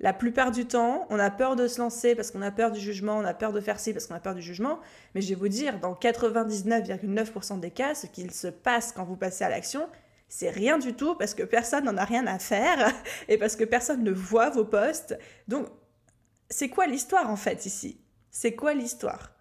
La 0.00 0.12
plupart 0.12 0.50
du 0.50 0.66
temps, 0.66 1.06
on 1.10 1.18
a 1.20 1.30
peur 1.30 1.54
de 1.54 1.68
se 1.68 1.80
lancer 1.80 2.16
parce 2.16 2.32
qu'on 2.32 2.42
a 2.42 2.50
peur 2.50 2.72
du 2.72 2.80
jugement, 2.80 3.18
on 3.18 3.24
a 3.24 3.34
peur 3.34 3.52
de 3.52 3.60
faire 3.60 3.78
ci 3.78 3.92
parce 3.92 4.06
qu'on 4.06 4.16
a 4.16 4.20
peur 4.20 4.34
du 4.34 4.42
jugement. 4.42 4.80
Mais 5.14 5.20
je 5.20 5.28
vais 5.28 5.36
vous 5.36 5.48
dire, 5.48 5.78
dans 5.78 5.94
99,9% 5.94 7.60
des 7.60 7.70
cas, 7.70 7.94
ce 7.94 8.08
qu'il 8.08 8.32
se 8.32 8.48
passe 8.48 8.90
quand 8.90 9.04
vous 9.04 9.16
passez 9.16 9.44
à 9.44 9.48
l'action, 9.48 9.88
c'est 10.28 10.50
rien 10.50 10.78
du 10.78 10.94
tout 10.94 11.14
parce 11.14 11.34
que 11.34 11.44
personne 11.44 11.84
n'en 11.84 11.96
a 11.96 12.04
rien 12.04 12.26
à 12.26 12.40
faire 12.40 12.92
et 13.28 13.38
parce 13.38 13.54
que 13.54 13.64
personne 13.64 14.02
ne 14.02 14.10
voit 14.10 14.50
vos 14.50 14.64
posts. 14.64 15.16
Donc, 15.46 15.68
c'est 16.50 16.68
quoi 16.68 16.86
l'histoire 16.86 17.30
en 17.30 17.36
fait 17.36 17.64
ici? 17.64 18.00
C'est 18.30 18.56
quoi 18.56 18.74
l'histoire? 18.74 19.32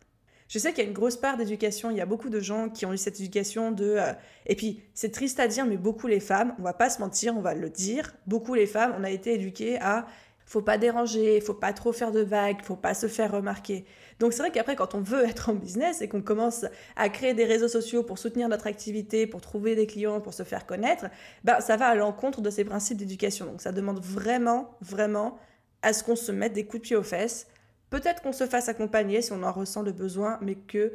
Je 0.51 0.59
sais 0.59 0.73
qu'il 0.73 0.83
y 0.83 0.85
a 0.85 0.89
une 0.89 0.93
grosse 0.93 1.15
part 1.15 1.37
d'éducation, 1.37 1.91
il 1.91 1.97
y 1.97 2.01
a 2.01 2.05
beaucoup 2.05 2.29
de 2.29 2.41
gens 2.41 2.67
qui 2.67 2.85
ont 2.85 2.91
eu 2.91 2.97
cette 2.97 3.21
éducation 3.21 3.71
de... 3.71 3.95
Euh, 3.97 4.11
et 4.45 4.57
puis, 4.57 4.81
c'est 4.93 5.11
triste 5.13 5.39
à 5.39 5.47
dire, 5.47 5.65
mais 5.65 5.77
beaucoup 5.77 6.07
les 6.07 6.19
femmes, 6.19 6.53
on 6.59 6.63
va 6.63 6.73
pas 6.73 6.89
se 6.89 6.99
mentir, 6.99 7.37
on 7.37 7.41
va 7.41 7.53
le 7.53 7.69
dire, 7.69 8.13
beaucoup 8.27 8.53
les 8.53 8.65
femmes, 8.65 8.93
on 8.99 9.05
a 9.05 9.09
été 9.09 9.33
éduquées 9.35 9.79
à 9.79 10.05
faut 10.45 10.61
pas 10.61 10.77
déranger, 10.77 11.39
faut 11.39 11.53
pas 11.53 11.71
trop 11.71 11.93
faire 11.93 12.11
de 12.11 12.19
vagues, 12.19 12.57
faut 12.63 12.75
pas 12.75 12.93
se 12.93 13.07
faire 13.07 13.31
remarquer. 13.31 13.85
Donc 14.19 14.33
c'est 14.33 14.39
vrai 14.39 14.51
qu'après 14.51 14.75
quand 14.75 14.93
on 14.93 14.99
veut 14.99 15.23
être 15.29 15.47
en 15.51 15.53
business 15.53 16.01
et 16.01 16.09
qu'on 16.09 16.21
commence 16.21 16.65
à 16.97 17.07
créer 17.07 17.33
des 17.33 17.45
réseaux 17.45 17.69
sociaux 17.69 18.03
pour 18.03 18.19
soutenir 18.19 18.49
notre 18.49 18.67
activité, 18.67 19.27
pour 19.27 19.39
trouver 19.39 19.75
des 19.75 19.87
clients, 19.87 20.19
pour 20.19 20.33
se 20.33 20.43
faire 20.43 20.65
connaître, 20.65 21.05
ben 21.45 21.61
ça 21.61 21.77
va 21.77 21.87
à 21.87 21.95
l'encontre 21.95 22.41
de 22.41 22.49
ces 22.49 22.65
principes 22.65 22.97
d'éducation. 22.97 23.45
Donc 23.45 23.61
ça 23.61 23.71
demande 23.71 24.01
vraiment 24.01 24.75
vraiment 24.81 25.37
à 25.81 25.93
ce 25.93 26.03
qu'on 26.03 26.17
se 26.17 26.33
mette 26.33 26.51
des 26.51 26.65
coups 26.65 26.81
de 26.81 26.87
pied 26.87 26.95
aux 26.97 27.03
fesses. 27.03 27.47
Peut-être 27.91 28.23
qu'on 28.23 28.31
se 28.31 28.47
fasse 28.47 28.69
accompagner 28.69 29.21
si 29.21 29.33
on 29.33 29.43
en 29.43 29.51
ressent 29.51 29.83
le 29.83 29.91
besoin, 29.91 30.39
mais 30.41 30.55
que 30.55 30.93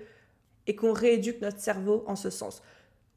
et 0.67 0.75
qu'on 0.75 0.93
rééduque 0.93 1.41
notre 1.43 1.61
cerveau 1.61 2.03
en 2.09 2.17
ce 2.17 2.31
sens. 2.31 2.63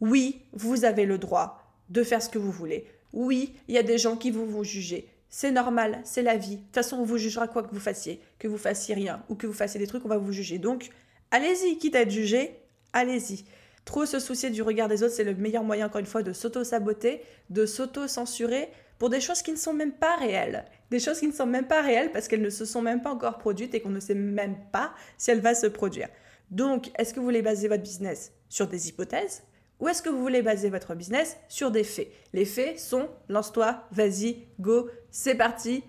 Oui, 0.01 0.43
vous 0.53 0.85
avez 0.85 1.05
le 1.05 1.17
droit 1.17 1.63
de 1.89 2.03
faire 2.03 2.21
ce 2.21 2.29
que 2.29 2.37
vous 2.37 2.51
voulez. 2.51 2.85
Oui, 3.13 3.55
il 3.67 3.73
y 3.73 3.79
a 3.79 3.83
des 3.83 3.97
gens 3.97 4.17
qui 4.17 4.29
vont 4.29 4.45
vous 4.45 4.63
juger. 4.63 5.09
C'est 5.29 5.51
normal, 5.51 5.99
c'est 6.03 6.21
la 6.21 6.37
vie. 6.37 6.57
De 6.57 6.61
toute 6.61 6.75
façon, 6.75 6.97
on 6.97 7.05
vous 7.05 7.17
jugera 7.17 7.47
quoi 7.47 7.63
que 7.63 7.73
vous 7.73 7.79
fassiez, 7.79 8.21
que 8.37 8.47
vous 8.47 8.57
fassiez 8.57 8.93
rien 8.93 9.23
ou 9.29 9.35
que 9.35 9.47
vous 9.47 9.53
fassiez 9.53 9.79
des 9.79 9.87
trucs, 9.87 10.05
on 10.05 10.09
va 10.09 10.17
vous 10.17 10.31
juger. 10.31 10.59
Donc, 10.59 10.89
allez-y, 11.31 11.77
quitte 11.77 11.95
à 11.95 12.01
être 12.01 12.11
jugé, 12.11 12.59
allez-y. 12.93 13.45
Trop 13.85 14.05
se 14.05 14.19
soucier 14.19 14.49
du 14.49 14.61
regard 14.61 14.87
des 14.87 15.03
autres, 15.03 15.13
c'est 15.13 15.23
le 15.23 15.35
meilleur 15.35 15.63
moyen, 15.63 15.87
encore 15.87 15.99
une 15.99 16.05
fois, 16.05 16.21
de 16.21 16.33
s'auto-saboter, 16.33 17.21
de 17.49 17.65
s'auto-censurer 17.65 18.69
pour 18.97 19.09
des 19.09 19.21
choses 19.21 19.41
qui 19.41 19.51
ne 19.51 19.57
sont 19.57 19.73
même 19.73 19.93
pas 19.93 20.15
réelles. 20.17 20.65
Des 20.91 20.99
choses 20.99 21.19
qui 21.19 21.27
ne 21.27 21.33
sont 21.33 21.45
même 21.45 21.67
pas 21.67 21.81
réelles 21.81 22.11
parce 22.11 22.27
qu'elles 22.27 22.41
ne 22.41 22.49
se 22.49 22.65
sont 22.65 22.81
même 22.81 23.01
pas 23.01 23.11
encore 23.11 23.37
produites 23.37 23.73
et 23.75 23.81
qu'on 23.81 23.89
ne 23.89 23.99
sait 23.99 24.15
même 24.15 24.57
pas 24.71 24.93
si 25.17 25.31
elles 25.31 25.41
vont 25.41 25.53
se 25.53 25.67
produire. 25.67 26.09
Donc, 26.51 26.89
est-ce 26.97 27.13
que 27.13 27.19
vous 27.19 27.25
voulez 27.25 27.43
baser 27.43 27.67
votre 27.67 27.83
business 27.83 28.31
sur 28.49 28.67
des 28.67 28.89
hypothèses 28.89 29.43
ou 29.79 29.87
est-ce 29.87 30.01
que 30.01 30.09
vous 30.09 30.21
voulez 30.21 30.41
baser 30.41 30.69
votre 30.69 30.93
business 30.93 31.37
sur 31.47 31.71
des 31.71 31.83
faits? 31.83 32.09
Les 32.33 32.45
faits 32.45 32.79
sont 32.79 33.07
lance-toi, 33.29 33.87
vas-y, 33.91 34.47
go, 34.59 34.89
c'est 35.09 35.35
parti, 35.35 35.83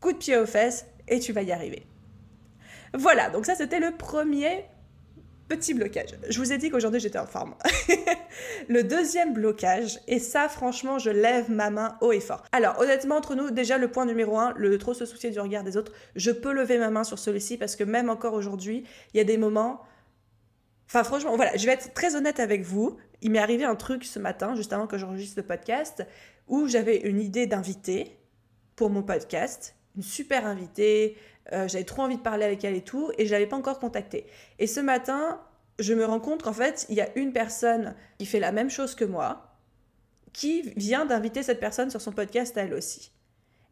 coup 0.00 0.12
de 0.12 0.18
pied 0.18 0.36
aux 0.36 0.46
fesses 0.46 0.86
et 1.06 1.20
tu 1.20 1.32
vas 1.32 1.42
y 1.42 1.52
arriver. 1.52 1.86
Voilà, 2.94 3.30
donc 3.30 3.46
ça 3.46 3.54
c'était 3.54 3.78
le 3.78 3.92
premier 3.96 4.64
petit 5.48 5.74
blocage. 5.74 6.10
Je 6.28 6.38
vous 6.38 6.52
ai 6.52 6.58
dit 6.58 6.70
qu'aujourd'hui 6.70 7.00
j'étais 7.00 7.18
en 7.18 7.26
forme. 7.26 7.54
le 8.68 8.82
deuxième 8.82 9.32
blocage, 9.32 10.00
et 10.08 10.18
ça 10.18 10.48
franchement 10.48 10.98
je 10.98 11.10
lève 11.10 11.50
ma 11.50 11.70
main 11.70 11.96
haut 12.00 12.12
et 12.12 12.20
fort. 12.20 12.44
Alors 12.52 12.78
honnêtement 12.78 13.16
entre 13.16 13.34
nous, 13.34 13.50
déjà 13.50 13.78
le 13.78 13.88
point 13.88 14.06
numéro 14.06 14.38
un, 14.38 14.52
le 14.56 14.76
trop 14.78 14.94
se 14.94 15.06
soucier 15.06 15.30
du 15.30 15.40
regard 15.40 15.64
des 15.64 15.76
autres, 15.76 15.92
je 16.16 16.30
peux 16.30 16.52
lever 16.52 16.78
ma 16.78 16.90
main 16.90 17.04
sur 17.04 17.18
celui-ci 17.18 17.56
parce 17.56 17.76
que 17.76 17.84
même 17.84 18.10
encore 18.10 18.34
aujourd'hui, 18.34 18.84
il 19.14 19.18
y 19.18 19.20
a 19.20 19.24
des 19.24 19.38
moments... 19.38 19.82
Enfin 20.88 21.02
franchement, 21.02 21.34
voilà, 21.34 21.56
je 21.56 21.66
vais 21.66 21.72
être 21.72 21.94
très 21.94 22.14
honnête 22.14 22.38
avec 22.38 22.62
vous 22.62 22.96
il 23.22 23.30
m'est 23.30 23.38
arrivé 23.38 23.64
un 23.64 23.76
truc 23.76 24.04
ce 24.04 24.18
matin, 24.18 24.54
juste 24.54 24.72
avant 24.72 24.86
que 24.86 24.98
j'enregistre 24.98 25.38
le 25.38 25.46
podcast, 25.46 26.06
où 26.48 26.68
j'avais 26.68 26.98
une 26.98 27.20
idée 27.20 27.46
d'invité 27.46 28.18
pour 28.74 28.90
mon 28.90 29.02
podcast. 29.02 29.75
Une 29.96 30.02
super 30.02 30.46
invitée, 30.46 31.16
euh, 31.52 31.68
j'avais 31.68 31.84
trop 31.84 32.02
envie 32.02 32.16
de 32.16 32.22
parler 32.22 32.44
avec 32.44 32.64
elle 32.64 32.74
et 32.74 32.82
tout, 32.82 33.10
et 33.18 33.26
je 33.26 33.32
l'avais 33.32 33.46
pas 33.46 33.56
encore 33.56 33.78
contactée. 33.78 34.26
Et 34.58 34.66
ce 34.66 34.80
matin, 34.80 35.40
je 35.78 35.94
me 35.94 36.04
rends 36.04 36.20
compte 36.20 36.42
qu'en 36.42 36.52
fait, 36.52 36.86
il 36.88 36.96
y 36.96 37.00
a 37.00 37.08
une 37.16 37.32
personne 37.32 37.94
qui 38.18 38.26
fait 38.26 38.40
la 38.40 38.52
même 38.52 38.70
chose 38.70 38.94
que 38.94 39.04
moi, 39.04 39.58
qui 40.32 40.62
vient 40.76 41.06
d'inviter 41.06 41.42
cette 41.42 41.60
personne 41.60 41.90
sur 41.90 42.00
son 42.00 42.12
podcast 42.12 42.56
à 42.58 42.62
elle 42.62 42.74
aussi. 42.74 43.12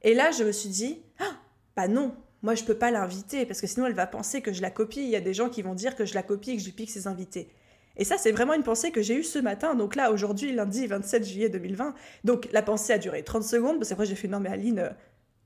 Et 0.02 0.14
là, 0.14 0.30
je 0.30 0.44
me 0.44 0.52
suis 0.52 0.68
dit, 0.68 1.02
ah, 1.18 1.32
bah 1.76 1.88
non, 1.88 2.14
moi 2.42 2.54
je 2.54 2.64
peux 2.64 2.76
pas 2.76 2.90
l'inviter 2.90 3.46
parce 3.46 3.60
que 3.60 3.66
sinon 3.66 3.86
elle 3.86 3.94
va 3.94 4.06
penser 4.06 4.42
que 4.42 4.52
je 4.52 4.62
la 4.62 4.70
copie. 4.70 5.02
Il 5.02 5.08
y 5.08 5.16
a 5.16 5.20
des 5.20 5.34
gens 5.34 5.48
qui 5.48 5.62
vont 5.62 5.74
dire 5.74 5.96
que 5.96 6.04
je 6.04 6.14
la 6.14 6.22
copie 6.22 6.52
et 6.52 6.56
que 6.56 6.62
je 6.62 6.70
pique 6.70 6.90
ses 6.90 7.06
invités. 7.06 7.48
Et 7.96 8.04
ça, 8.04 8.18
c'est 8.18 8.32
vraiment 8.32 8.54
une 8.54 8.62
pensée 8.64 8.90
que 8.90 9.02
j'ai 9.02 9.14
eue 9.14 9.22
ce 9.22 9.38
matin. 9.38 9.74
Donc 9.74 9.94
là, 9.94 10.10
aujourd'hui, 10.10 10.52
lundi 10.52 10.86
27 10.86 11.24
juillet 11.24 11.48
2020. 11.48 11.94
Donc 12.24 12.48
la 12.52 12.62
pensée 12.62 12.92
a 12.92 12.98
duré 12.98 13.22
30 13.22 13.42
secondes 13.44 13.78
parce 13.78 13.88
qu'après 13.88 14.06
j'ai 14.06 14.16
fait 14.16 14.28
non 14.28 14.40
mais 14.40 14.50
Aline, 14.50 14.78
euh, 14.80 14.90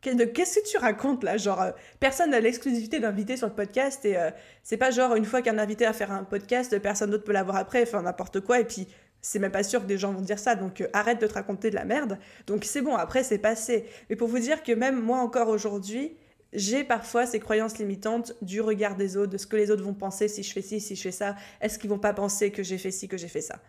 Qu'est-ce 0.00 0.61
que 0.61 0.69
tu 0.69 0.78
racontes 0.78 1.25
là? 1.25 1.37
Genre, 1.37 1.61
euh, 1.61 1.71
personne 1.99 2.31
n'a 2.31 2.40
l'exclusivité 2.40 3.00
d'inviter 3.00 3.37
sur 3.37 3.49
le 3.49 3.55
podcast 3.55 4.05
et 4.05 4.17
euh, 4.17 4.31
c'est 4.62 4.76
pas 4.76 4.90
genre 4.90 5.17
une 5.17 5.25
fois 5.25 5.43
qu'un 5.43 5.59
invité 5.59 5.87
a 5.87 5.93
fait 5.93 6.05
un 6.05 6.25
podcast, 6.25 6.78
personne 6.78 7.11
d'autre 7.11 7.25
peut 7.25 7.33
l'avoir 7.33 7.57
après, 7.57 7.83
enfin 7.83 8.02
n'importe 8.02 8.40
quoi. 8.40 8.61
Et 8.61 8.64
puis, 8.64 8.87
c'est 9.21 9.40
même 9.40 9.50
pas 9.50 9.64
sûr 9.64 9.83
que 9.83 9.87
des 9.87 9.99
gens 9.99 10.12
vont 10.12 10.21
dire 10.21 10.38
ça, 10.38 10.55
donc 10.55 10.81
euh, 10.81 10.88
arrête 10.93 11.21
de 11.21 11.26
te 11.26 11.35
raconter 11.35 11.71
de 11.71 11.75
la 11.75 11.85
merde. 11.85 12.19
Donc 12.47 12.64
c'est 12.64 12.83
bon, 12.83 12.95
après 12.95 13.25
c'est 13.25 13.38
passé. 13.38 13.87
Mais 14.09 14.17
pour 14.17 14.28
vous 14.28 14.38
dire 14.38 14.62
que 14.62 14.73
même 14.73 15.00
moi 15.00 15.19
encore 15.19 15.49
aujourd'hui, 15.49 16.17
j'ai 16.52 16.85
parfois 16.85 17.26
ces 17.26 17.40
croyances 17.40 17.78
limitantes 17.78 18.33
du 18.40 18.61
regard 18.61 18.97
des 18.97 19.17
autres, 19.17 19.33
de 19.33 19.38
ce 19.38 19.47
que 19.47 19.57
les 19.57 19.71
autres 19.71 19.83
vont 19.83 19.95
penser 19.95 20.28
si 20.28 20.43
je 20.43 20.52
fais 20.52 20.62
ci, 20.62 20.81
si 20.81 20.95
je 20.95 21.02
fais 21.02 21.11
ça. 21.11 21.35
Est-ce 21.61 21.78
qu'ils 21.78 21.90
vont 21.90 21.99
pas 21.99 22.14
penser 22.14 22.52
que 22.52 22.62
j'ai 22.62 22.78
fait 22.78 22.93
ci, 22.93 23.09
que 23.09 23.17
j'ai 23.17 23.28
fait 23.28 23.40
ça? 23.40 23.61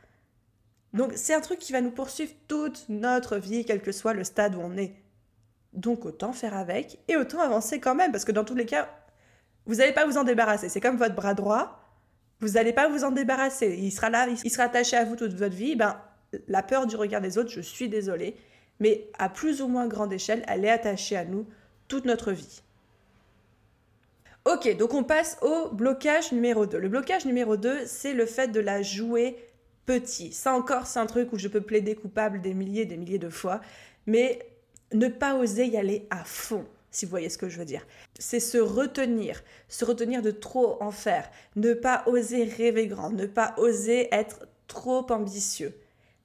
Donc 0.94 1.14
c'est 1.16 1.34
un 1.34 1.42
truc 1.42 1.60
qui 1.60 1.72
va 1.72 1.82
nous 1.82 1.92
poursuivre 1.92 2.32
toute 2.48 2.86
notre 2.88 3.38
vie, 3.38 3.66
quel 3.66 3.82
que 3.82 3.92
soit 3.92 4.14
le 4.14 4.24
stade 4.24 4.56
où 4.56 4.60
on 4.60 4.78
est. 4.78 4.94
Donc 5.74 6.06
autant 6.06 6.34
faire 6.34 6.56
avec 6.56 7.00
et 7.08 7.16
autant 7.16 7.40
avancer 7.40 7.80
quand 7.80 7.96
même, 7.96 8.12
parce 8.12 8.26
que 8.26 8.32
dans 8.32 8.44
tous 8.44 8.56
les 8.56 8.66
cas, 8.66 8.90
vous 9.66 9.76
n'allez 9.76 9.94
pas 9.94 10.06
vous 10.06 10.18
en 10.18 10.24
débarrasser. 10.24 10.70
C'est 10.70 10.82
comme 10.82 10.98
votre 10.98 11.16
bras 11.16 11.34
droit, 11.34 11.80
vous 12.40 12.50
n'allez 12.50 12.74
pas 12.74 12.88
vous 12.88 13.04
en 13.04 13.12
débarrasser. 13.12 13.78
Il 13.80 13.92
sera 13.92 14.10
là, 14.10 14.28
il 14.28 14.50
sera 14.50 14.64
attaché 14.64 14.98
à 14.98 15.06
vous 15.06 15.16
toute 15.16 15.34
votre 15.34 15.56
vie. 15.56 15.76
Ben, 15.76 16.00
la 16.48 16.64
peur 16.64 16.88
du 16.88 16.96
regard 16.96 17.22
des 17.22 17.38
autres, 17.38 17.52
je 17.52 17.62
suis 17.62 17.90
désolée, 17.90 18.36
mais 18.80 19.08
à 19.18 19.30
plus 19.30 19.62
ou 19.62 19.68
moins 19.68 19.88
grande 19.88 20.14
échelle, 20.14 20.44
elle 20.48 20.66
est 20.66 20.70
attachée 20.70 21.18
à 21.18 21.26
nous 21.26 21.46
toute 21.88 22.06
notre 22.06 22.32
vie. 22.32 22.62
Ok, 24.46 24.76
donc 24.78 24.94
on 24.94 25.04
passe 25.04 25.38
au 25.42 25.70
blocage 25.70 26.32
numéro 26.32 26.66
2. 26.66 26.80
Le 26.80 26.90
blocage 26.90 27.26
numéro 27.26 27.58
2, 27.58 27.86
c'est 27.86 28.14
le 28.14 28.26
fait 28.26 28.48
de 28.48 28.60
la 28.60 28.82
jouer 28.82 29.36
petit. 29.86 30.32
Ça 30.32 30.54
encore, 30.54 30.88
c'est 30.88 31.00
un 31.00 31.06
truc 31.06 31.34
où 31.34 31.38
je 31.38 31.48
peux 31.48 31.62
plaider 31.62 31.94
coupable 31.94 32.42
des 32.42 32.54
milliers 32.54 32.84
et 32.84 32.86
des 32.86 32.98
milliers 32.98 33.20
de 33.20 33.30
fois, 33.30 33.60
mais 34.08 34.40
ne 34.94 35.08
pas 35.08 35.36
oser 35.36 35.66
y 35.66 35.78
aller 35.78 36.08
à 36.10 36.24
fond, 36.24 36.66
si 36.92 37.06
vous 37.06 37.12
voyez 37.12 37.30
ce 37.30 37.38
que 37.38 37.50
je 37.50 37.60
veux 37.60 37.66
dire. 37.66 37.86
C'est 38.18 38.40
se 38.40 38.58
retenir, 38.58 39.44
se 39.68 39.86
retenir 39.86 40.22
de 40.22 40.32
trop 40.32 40.82
en 40.82 40.92
faire, 40.92 41.30
ne 41.56 41.74
pas 41.74 42.04
oser 42.08 42.44
rêver 42.44 42.88
grand, 42.88 43.12
ne 43.12 43.26
pas 43.26 43.54
oser 43.58 44.08
être 44.14 44.48
trop 44.68 45.06
ambitieux. 45.12 45.74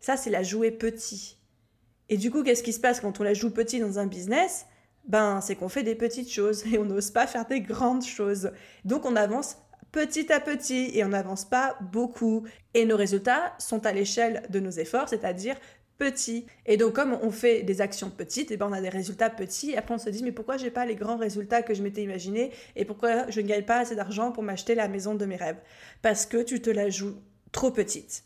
Ça, 0.01 0.17
c'est 0.17 0.31
la 0.31 0.43
jouer 0.43 0.71
petit. 0.71 1.39
Et 2.09 2.17
du 2.17 2.31
coup, 2.31 2.43
qu'est-ce 2.43 2.63
qui 2.63 2.73
se 2.73 2.81
passe 2.81 3.01
quand 3.01 3.21
on 3.21 3.23
la 3.23 3.35
joue 3.35 3.51
petit 3.51 3.81
dans 3.81 3.99
un 3.99 4.07
business? 4.07 4.67
Ben, 5.07 5.41
c'est 5.41 5.57
qu'on 5.57 5.69
fait 5.69 5.83
des 5.83 5.95
petites 5.95 6.31
choses 6.31 6.65
et 6.67 6.79
on 6.79 6.85
n'ose 6.85 7.11
pas 7.11 7.27
faire 7.27 7.47
des 7.47 7.61
grandes 7.61 8.05
choses. 8.05 8.51
Donc, 8.85 9.05
on 9.05 9.17
avance 9.17 9.57
petit 9.93 10.33
à 10.33 10.41
petit 10.41 10.91
et 10.95 11.05
on 11.05 11.09
n'avance 11.09 11.45
pas 11.45 11.77
beaucoup. 11.93 12.45
Et 12.75 12.85
nos 12.85 12.97
résultats 12.97 13.55
sont 13.59 13.87
à 13.87 13.93
l'échelle 13.93 14.43
de 14.51 14.61
nos 14.61 14.71
efforts, 14.71 15.09
c'est-à-dire 15.09 15.57
Et 16.67 16.77
donc 16.77 16.95
comme 16.95 17.19
on 17.23 17.31
fait 17.31 17.63
des 17.63 17.81
actions 17.81 18.11
petites, 18.11 18.51
et 18.51 18.55
eh 18.55 18.57
ben 18.57 18.67
on 18.69 18.73
a 18.73 18.81
des 18.81 18.89
résultats 18.89 19.31
petits. 19.31 19.73
Et 19.73 19.77
après 19.77 19.95
on 19.95 19.99
se 19.99 20.11
dit 20.11 20.23
mais 20.23 20.33
pourquoi 20.33 20.57
j'ai 20.57 20.71
pas 20.71 20.87
les 20.87 20.95
grands 20.95 21.17
résultats 21.17 21.63
que 21.63 21.75
je 21.75 21.83
m'étais 21.83 22.03
imaginé 22.03 22.51
et 22.77 22.85
pourquoi 22.85 23.31
je 23.31 23.41
ne 23.41 23.47
gagne 23.47 23.65
pas 23.65 23.79
assez 23.79 23.97
d'argent 23.97 24.33
pour 24.33 24.43
m'acheter 24.43 24.75
la 24.75 24.89
maison 24.89 25.15
de 25.15 25.25
mes 25.25 25.37
rêves? 25.37 25.59
Parce 26.03 26.27
que 26.27 26.43
tu 26.43 26.61
te 26.61 26.71
la 26.71 26.91
joues 26.91 27.17
trop 27.53 27.71
petite. 27.71 28.25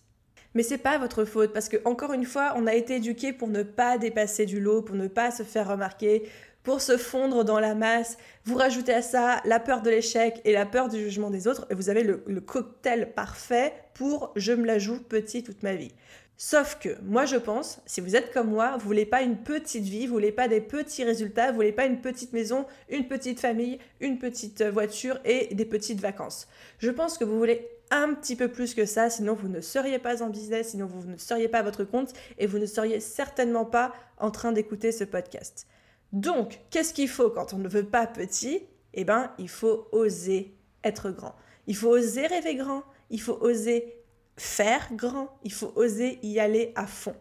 Mais 0.55 0.63
c'est 0.63 0.79
pas 0.79 0.99
votre 0.99 1.25
faute 1.25 1.53
parce 1.53 1.69
que 1.69 1.77
encore 1.85 2.13
une 2.13 2.25
fois, 2.25 2.55
on 2.57 2.67
a 2.67 2.75
été 2.75 2.97
éduqué 2.97 3.33
pour 3.33 3.49
ne 3.49 3.63
pas 3.63 3.99
dépasser 3.99 4.47
du 4.47 4.61
lot, 4.61 4.83
pour 4.83 4.97
ne 4.97 5.07
pas 5.07 5.31
se 5.31 5.43
faire 5.43 5.69
remarquer, 5.69 6.29
pour 6.63 6.81
se 6.81 6.97
fondre 6.97 7.45
dans 7.45 7.61
la 7.61 7.75
masse. 7.75 8.17
Vous 8.45 8.57
rajoutez 8.57 8.95
à 8.95 9.03
ça 9.03 9.41
la 9.45 9.61
peur 9.61 9.83
de 9.83 9.91
l'échec 9.91 10.41
et 10.45 10.53
la 10.53 10.67
peur 10.67 10.89
du 10.89 10.99
jugement 10.99 11.31
des 11.31 11.47
autres 11.47 11.67
et 11.71 11.75
vous 11.75 11.91
avez 11.91 12.03
le, 12.03 12.23
le 12.27 12.41
cocktail 12.41 13.13
parfait 13.15 13.73
pour 13.95 14.33
je 14.37 14.53
me 14.53 14.67
la 14.67 14.79
joue 14.79 15.01
petit 15.01 15.43
toute 15.43 15.63
ma 15.63 15.75
vie. 15.75 15.93
Sauf 16.41 16.79
que 16.79 16.91
moi 17.03 17.27
je 17.27 17.35
pense, 17.35 17.81
si 17.85 18.01
vous 18.01 18.15
êtes 18.15 18.33
comme 18.33 18.51
moi, 18.51 18.77
vous 18.77 18.87
voulez 18.87 19.07
pas 19.07 19.23
une 19.23 19.39
petite 19.39 19.83
vie, 19.83 20.07
vous 20.07 20.13
voulez 20.13 20.31
pas 20.31 20.47
des 20.47 20.61
petits 20.61 21.03
résultats, 21.03 21.51
vous 21.51 21.57
voulez 21.57 21.73
pas 21.73 21.85
une 21.85 22.01
petite 22.01 22.33
maison, 22.33 22.65
une 22.89 23.09
petite 23.09 23.41
famille, 23.41 23.81
une 23.99 24.21
petite 24.21 24.63
voiture 24.63 25.19
et 25.25 25.53
des 25.53 25.65
petites 25.65 26.01
vacances. 26.01 26.47
Je 26.79 26.91
pense 26.91 27.19
que 27.19 27.25
vous 27.25 27.37
voulez 27.37 27.69
un 27.91 28.15
petit 28.15 28.37
peu 28.37 28.47
plus 28.47 28.75
que 28.75 28.87
ça, 28.87 29.11
sinon 29.11 29.35
vous 29.35 29.49
ne 29.49 29.61
seriez 29.61 29.99
pas 29.99 30.23
en 30.23 30.31
business, 30.31 30.69
sinon 30.69 30.87
vous 30.87 31.11
ne 31.11 31.17
seriez 31.17 31.49
pas 31.49 31.59
à 31.59 31.63
votre 31.65 31.83
compte 31.83 32.13
et 32.39 32.47
vous 32.47 32.61
ne 32.61 32.67
seriez 32.67 33.01
certainement 33.01 33.65
pas 33.65 33.93
en 34.19 34.31
train 34.31 34.53
d'écouter 34.53 34.93
ce 34.93 35.03
podcast. 35.03 35.67
Donc, 36.13 36.61
qu'est-ce 36.71 36.95
qu'il 36.95 37.09
faut 37.09 37.31
quand 37.31 37.53
on 37.53 37.59
ne 37.59 37.69
veut 37.69 37.85
pas 37.85 38.07
petit? 38.07 38.63
Eh 38.95 39.03
bien, 39.03 39.33
il 39.39 39.49
faut 39.49 39.89
oser 39.91 40.55
être 40.85 41.11
grand. 41.11 41.35
Il 41.67 41.75
faut 41.75 41.89
oser 41.89 42.29
rêver 42.29 42.55
grand, 42.55 42.85
il 43.11 43.21
faut 43.21 43.39
oser 43.41 43.98
faire 44.39 44.89
grand, 44.93 45.29
il 45.45 45.53
faut 45.53 45.73
oser 45.77 46.19
y 46.23 46.41
aller 46.41 46.73
à 46.75 46.87
fond. 46.87 47.17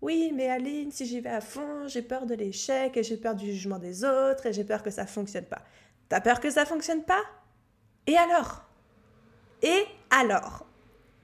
Oui, 0.00 0.32
mais 0.34 0.48
Aline, 0.48 0.92
si 0.92 1.06
j'y 1.06 1.20
vais 1.20 1.30
à 1.30 1.40
fond, 1.40 1.88
j'ai 1.88 2.02
peur 2.02 2.26
de 2.26 2.34
l'échec 2.34 2.96
et 2.96 3.02
j'ai 3.02 3.16
peur 3.16 3.34
du 3.34 3.46
jugement 3.46 3.78
des 3.78 4.04
autres 4.04 4.46
et 4.46 4.52
j'ai 4.52 4.64
peur 4.64 4.82
que 4.82 4.90
ça 4.90 5.06
fonctionne 5.06 5.46
pas. 5.46 5.62
T'as 6.08 6.20
peur 6.20 6.40
que 6.40 6.50
ça 6.50 6.66
fonctionne 6.66 7.02
pas? 7.04 7.22
Et 8.06 8.16
alors? 8.16 8.64
Et 9.62 9.84
alors? 10.10 10.66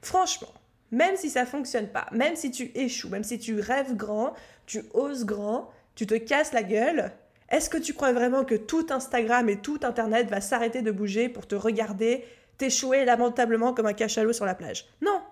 Franchement, 0.01 0.55
même 0.91 1.17
si 1.17 1.29
ça 1.29 1.45
fonctionne 1.45 1.89
pas, 1.89 2.07
même 2.11 2.37
si 2.37 2.51
tu 2.51 2.71
échoues, 2.75 3.11
même 3.11 3.23
si 3.23 3.39
tu 3.39 3.61
rêves 3.61 3.97
grand, 3.97 4.33
tu 4.65 4.83
oses 4.95 5.27
grand, 5.27 5.71
tu 5.95 6.07
te 6.07 6.15
casses 6.15 6.53
la 6.53 6.63
gueule, 6.63 7.13
est-ce 7.51 7.69
que 7.69 7.77
tu 7.77 7.93
crois 7.93 8.13
vraiment 8.13 8.45
que 8.45 8.55
tout 8.55 8.87
Instagram 8.91 9.49
et 9.51 9.59
tout 9.59 9.81
Internet 9.83 10.31
va 10.31 10.41
s'arrêter 10.41 10.83
de 10.83 10.91
bouger 10.91 11.29
pour 11.29 11.47
te 11.47 11.55
regarder 11.55 12.25
t'échouer 12.61 13.05
lamentablement 13.07 13.73
comme 13.73 13.87
un 13.87 13.95
cachalot 13.95 14.35
sur 14.35 14.45
la 14.45 14.55
plage. 14.55 14.85
Non, 15.01 15.23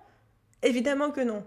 évidemment 0.63 1.11
que 1.11 1.21
non. 1.21 1.43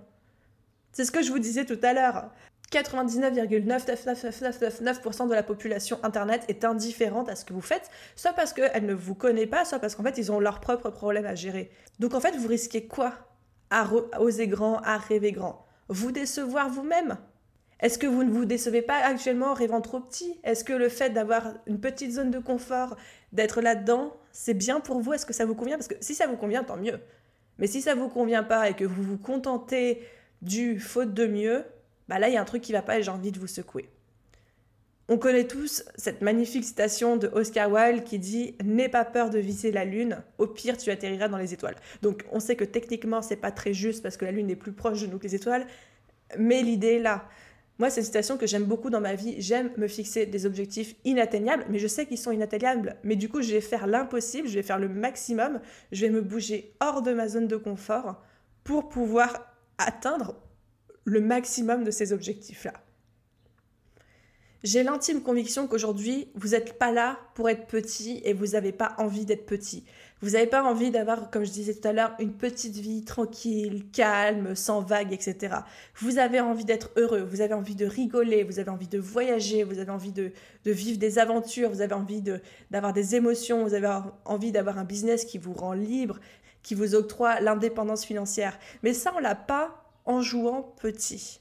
C'est 0.92 1.04
ce 1.04 1.10
que 1.10 1.22
je 1.22 1.32
vous 1.32 1.40
disais 1.40 1.64
tout 1.64 1.80
à 1.82 1.92
l'heure. 1.92 2.30
99,99999% 2.70 5.28
de 5.28 5.34
la 5.34 5.42
population 5.42 5.98
Internet 6.04 6.44
est 6.46 6.64
indifférente 6.64 7.28
à 7.28 7.34
ce 7.34 7.44
que 7.44 7.52
vous 7.52 7.60
faites, 7.60 7.90
soit 8.14 8.32
parce 8.32 8.52
qu'elle 8.52 8.86
ne 8.86 8.94
vous 8.94 9.16
connaît 9.16 9.48
pas, 9.48 9.64
soit 9.64 9.80
parce 9.80 9.96
qu'en 9.96 10.04
fait, 10.04 10.18
ils 10.18 10.30
ont 10.30 10.38
leurs 10.38 10.60
propres 10.60 10.90
problèmes 10.90 11.26
à 11.26 11.34
gérer. 11.34 11.72
Donc 11.98 12.14
en 12.14 12.20
fait, 12.20 12.36
vous 12.36 12.46
risquez 12.46 12.86
quoi 12.86 13.14
à 13.70 13.88
oser 14.20 14.46
grand, 14.46 14.76
à 14.82 14.98
rêver 14.98 15.32
grand 15.32 15.66
Vous 15.88 16.12
décevoir 16.12 16.70
vous-même 16.70 17.18
est-ce 17.82 17.98
que 17.98 18.06
vous 18.06 18.22
ne 18.22 18.30
vous 18.30 18.44
décevez 18.44 18.80
pas 18.80 18.98
actuellement 18.98 19.48
en 19.48 19.54
rêvant 19.54 19.80
trop 19.80 19.98
petit? 19.98 20.38
Est-ce 20.44 20.62
que 20.62 20.72
le 20.72 20.88
fait 20.88 21.10
d'avoir 21.10 21.54
une 21.66 21.80
petite 21.80 22.12
zone 22.12 22.30
de 22.30 22.38
confort, 22.38 22.96
d'être 23.32 23.60
là-dedans, 23.60 24.16
c'est 24.30 24.54
bien 24.54 24.78
pour 24.78 25.00
vous? 25.00 25.12
Est-ce 25.12 25.26
que 25.26 25.32
ça 25.32 25.44
vous 25.44 25.56
convient? 25.56 25.76
Parce 25.76 25.88
que 25.88 25.96
si 26.00 26.14
ça 26.14 26.28
vous 26.28 26.36
convient, 26.36 26.62
tant 26.62 26.76
mieux. 26.76 27.00
Mais 27.58 27.66
si 27.66 27.82
ça 27.82 27.96
vous 27.96 28.08
convient 28.08 28.44
pas 28.44 28.70
et 28.70 28.74
que 28.74 28.84
vous 28.84 29.02
vous 29.02 29.18
contentez 29.18 30.00
du 30.42 30.78
faute 30.78 31.12
de 31.12 31.26
mieux, 31.26 31.64
bah 32.08 32.20
là, 32.20 32.28
il 32.28 32.34
y 32.34 32.36
a 32.36 32.40
un 32.40 32.44
truc 32.44 32.62
qui 32.62 32.72
va 32.72 32.82
pas 32.82 32.98
et 32.98 33.02
j'ai 33.02 33.10
envie 33.10 33.32
de 33.32 33.40
vous 33.40 33.48
secouer. 33.48 33.88
On 35.08 35.18
connaît 35.18 35.48
tous 35.48 35.84
cette 35.96 36.22
magnifique 36.22 36.64
citation 36.64 37.16
de 37.16 37.26
Oscar 37.32 37.70
Wilde 37.70 38.04
qui 38.04 38.20
dit 38.20 38.54
N'aie 38.62 38.88
pas 38.88 39.04
peur 39.04 39.28
de 39.28 39.38
viser 39.38 39.72
la 39.72 39.84
lune, 39.84 40.22
au 40.38 40.46
pire 40.46 40.78
tu 40.78 40.90
atterriras 40.90 41.26
dans 41.26 41.36
les 41.36 41.52
étoiles. 41.52 41.74
Donc 42.00 42.24
on 42.30 42.38
sait 42.38 42.54
que 42.54 42.64
techniquement 42.64 43.22
c'est 43.22 43.36
pas 43.36 43.50
très 43.50 43.74
juste 43.74 44.02
parce 44.02 44.16
que 44.16 44.24
la 44.24 44.30
lune 44.30 44.48
est 44.50 44.56
plus 44.56 44.72
proche 44.72 45.02
de 45.02 45.08
nous 45.08 45.18
que 45.18 45.24
les 45.24 45.34
étoiles, 45.34 45.66
mais 46.38 46.62
l'idée 46.62 46.94
est 46.94 46.98
là. 47.00 47.28
Moi, 47.82 47.90
c'est 47.90 47.98
une 47.98 48.06
citation 48.06 48.38
que 48.38 48.46
j'aime 48.46 48.62
beaucoup 48.62 48.90
dans 48.90 49.00
ma 49.00 49.16
vie. 49.16 49.34
J'aime 49.40 49.72
me 49.76 49.88
fixer 49.88 50.24
des 50.24 50.46
objectifs 50.46 50.94
inatteignables, 51.04 51.66
mais 51.68 51.80
je 51.80 51.88
sais 51.88 52.06
qu'ils 52.06 52.16
sont 52.16 52.30
inatteignables. 52.30 52.94
Mais 53.02 53.16
du 53.16 53.28
coup, 53.28 53.42
je 53.42 53.50
vais 53.50 53.60
faire 53.60 53.88
l'impossible, 53.88 54.46
je 54.46 54.54
vais 54.54 54.62
faire 54.62 54.78
le 54.78 54.88
maximum, 54.88 55.60
je 55.90 56.06
vais 56.06 56.12
me 56.12 56.20
bouger 56.20 56.76
hors 56.78 57.02
de 57.02 57.12
ma 57.12 57.26
zone 57.26 57.48
de 57.48 57.56
confort 57.56 58.22
pour 58.62 58.88
pouvoir 58.88 59.52
atteindre 59.78 60.40
le 61.02 61.20
maximum 61.20 61.82
de 61.82 61.90
ces 61.90 62.12
objectifs-là. 62.12 62.74
J'ai 64.62 64.84
l'intime 64.84 65.20
conviction 65.20 65.66
qu'aujourd'hui, 65.66 66.28
vous 66.36 66.50
n'êtes 66.50 66.78
pas 66.78 66.92
là 66.92 67.18
pour 67.34 67.50
être 67.50 67.66
petit 67.66 68.22
et 68.24 68.32
vous 68.32 68.52
n'avez 68.52 68.70
pas 68.70 68.94
envie 68.98 69.26
d'être 69.26 69.44
petit. 69.44 69.82
Vous 70.22 70.30
n'avez 70.30 70.46
pas 70.46 70.62
envie 70.62 70.92
d'avoir, 70.92 71.30
comme 71.30 71.44
je 71.44 71.50
disais 71.50 71.74
tout 71.74 71.86
à 71.88 71.92
l'heure, 71.92 72.14
une 72.20 72.32
petite 72.32 72.76
vie 72.76 73.04
tranquille, 73.04 73.90
calme, 73.92 74.54
sans 74.54 74.80
vagues, 74.80 75.12
etc. 75.12 75.56
Vous 75.96 76.18
avez 76.18 76.38
envie 76.38 76.64
d'être 76.64 76.90
heureux, 76.94 77.22
vous 77.22 77.40
avez 77.40 77.54
envie 77.54 77.74
de 77.74 77.86
rigoler, 77.86 78.44
vous 78.44 78.60
avez 78.60 78.70
envie 78.70 78.86
de 78.86 79.00
voyager, 79.00 79.64
vous 79.64 79.80
avez 79.80 79.90
envie 79.90 80.12
de, 80.12 80.30
vivre 80.64 81.00
des 81.00 81.18
aventures, 81.18 81.70
vous 81.70 81.80
avez 81.80 81.94
envie 81.94 82.22
d'avoir 82.70 82.92
des 82.92 83.16
émotions, 83.16 83.64
vous 83.64 83.74
avez 83.74 83.88
envie 84.24 84.52
d'avoir 84.52 84.78
un 84.78 84.84
business 84.84 85.24
qui 85.24 85.38
vous 85.38 85.54
rend 85.54 85.72
libre, 85.72 86.20
qui 86.62 86.76
vous 86.76 86.94
octroie 86.94 87.40
l'indépendance 87.40 88.04
financière. 88.04 88.56
Mais 88.84 88.94
ça, 88.94 89.12
on 89.16 89.18
l'a 89.18 89.34
pas 89.34 89.92
en 90.04 90.22
jouant 90.22 90.62
petit. 90.80 91.40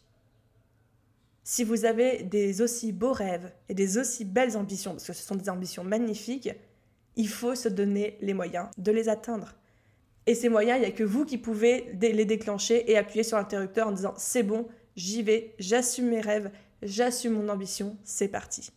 si 1.43 1.63
vous 1.63 1.85
avez 1.85 2.23
des 2.23 2.63
aussi 2.63 2.93
beaux 2.93 3.13
rêves 3.13 3.51
et 3.69 3.75
des 3.75 3.99
aussi 3.99 4.25
belles 4.25 4.57
ambitions, 4.57 4.93
parce 4.93 5.05
que 5.05 5.13
ce 5.13 5.21
sont 5.21 5.35
des 5.35 5.49
ambitions 5.49 5.83
magnifiques, 5.83 6.49
il 7.15 7.27
faut 7.27 7.55
se 7.55 7.69
donner 7.69 8.17
les 8.21 8.33
moyens 8.33 8.67
de 8.77 8.91
les 8.91 9.09
atteindre. 9.09 9.55
Et 10.27 10.35
ces 10.35 10.49
moyens, 10.49 10.77
il 10.77 10.81
n'y 10.81 10.87
a 10.87 10.95
que 10.95 11.03
vous 11.03 11.25
qui 11.25 11.37
pouvez 11.37 11.91
les 11.99 12.25
déclencher 12.25 12.89
et 12.91 12.97
appuyer 12.97 13.23
sur 13.23 13.37
l'interrupteur 13.37 13.87
en 13.87 13.91
disant 13.91 14.13
c'est 14.17 14.43
bon, 14.43 14.67
j'y 14.95 15.23
vais, 15.23 15.55
j'assume 15.59 16.09
mes 16.09 16.21
rêves, 16.21 16.51
j'assume 16.81 17.33
mon 17.33 17.49
ambition, 17.49 17.97
c'est 18.03 18.27
parti. 18.27 18.71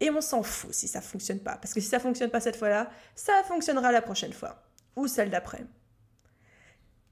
Et 0.00 0.10
on 0.10 0.20
s'en 0.20 0.42
fout 0.42 0.74
si 0.74 0.88
ça 0.88 0.98
ne 0.98 1.04
fonctionne 1.04 1.38
pas, 1.38 1.56
parce 1.56 1.72
que 1.72 1.80
si 1.80 1.88
ça 1.88 1.98
ne 1.98 2.02
fonctionne 2.02 2.30
pas 2.30 2.40
cette 2.40 2.56
fois-là, 2.56 2.90
ça 3.14 3.32
fonctionnera 3.46 3.92
la 3.92 4.02
prochaine 4.02 4.32
fois, 4.32 4.62
ou 4.96 5.06
celle 5.06 5.30
d'après. 5.30 5.64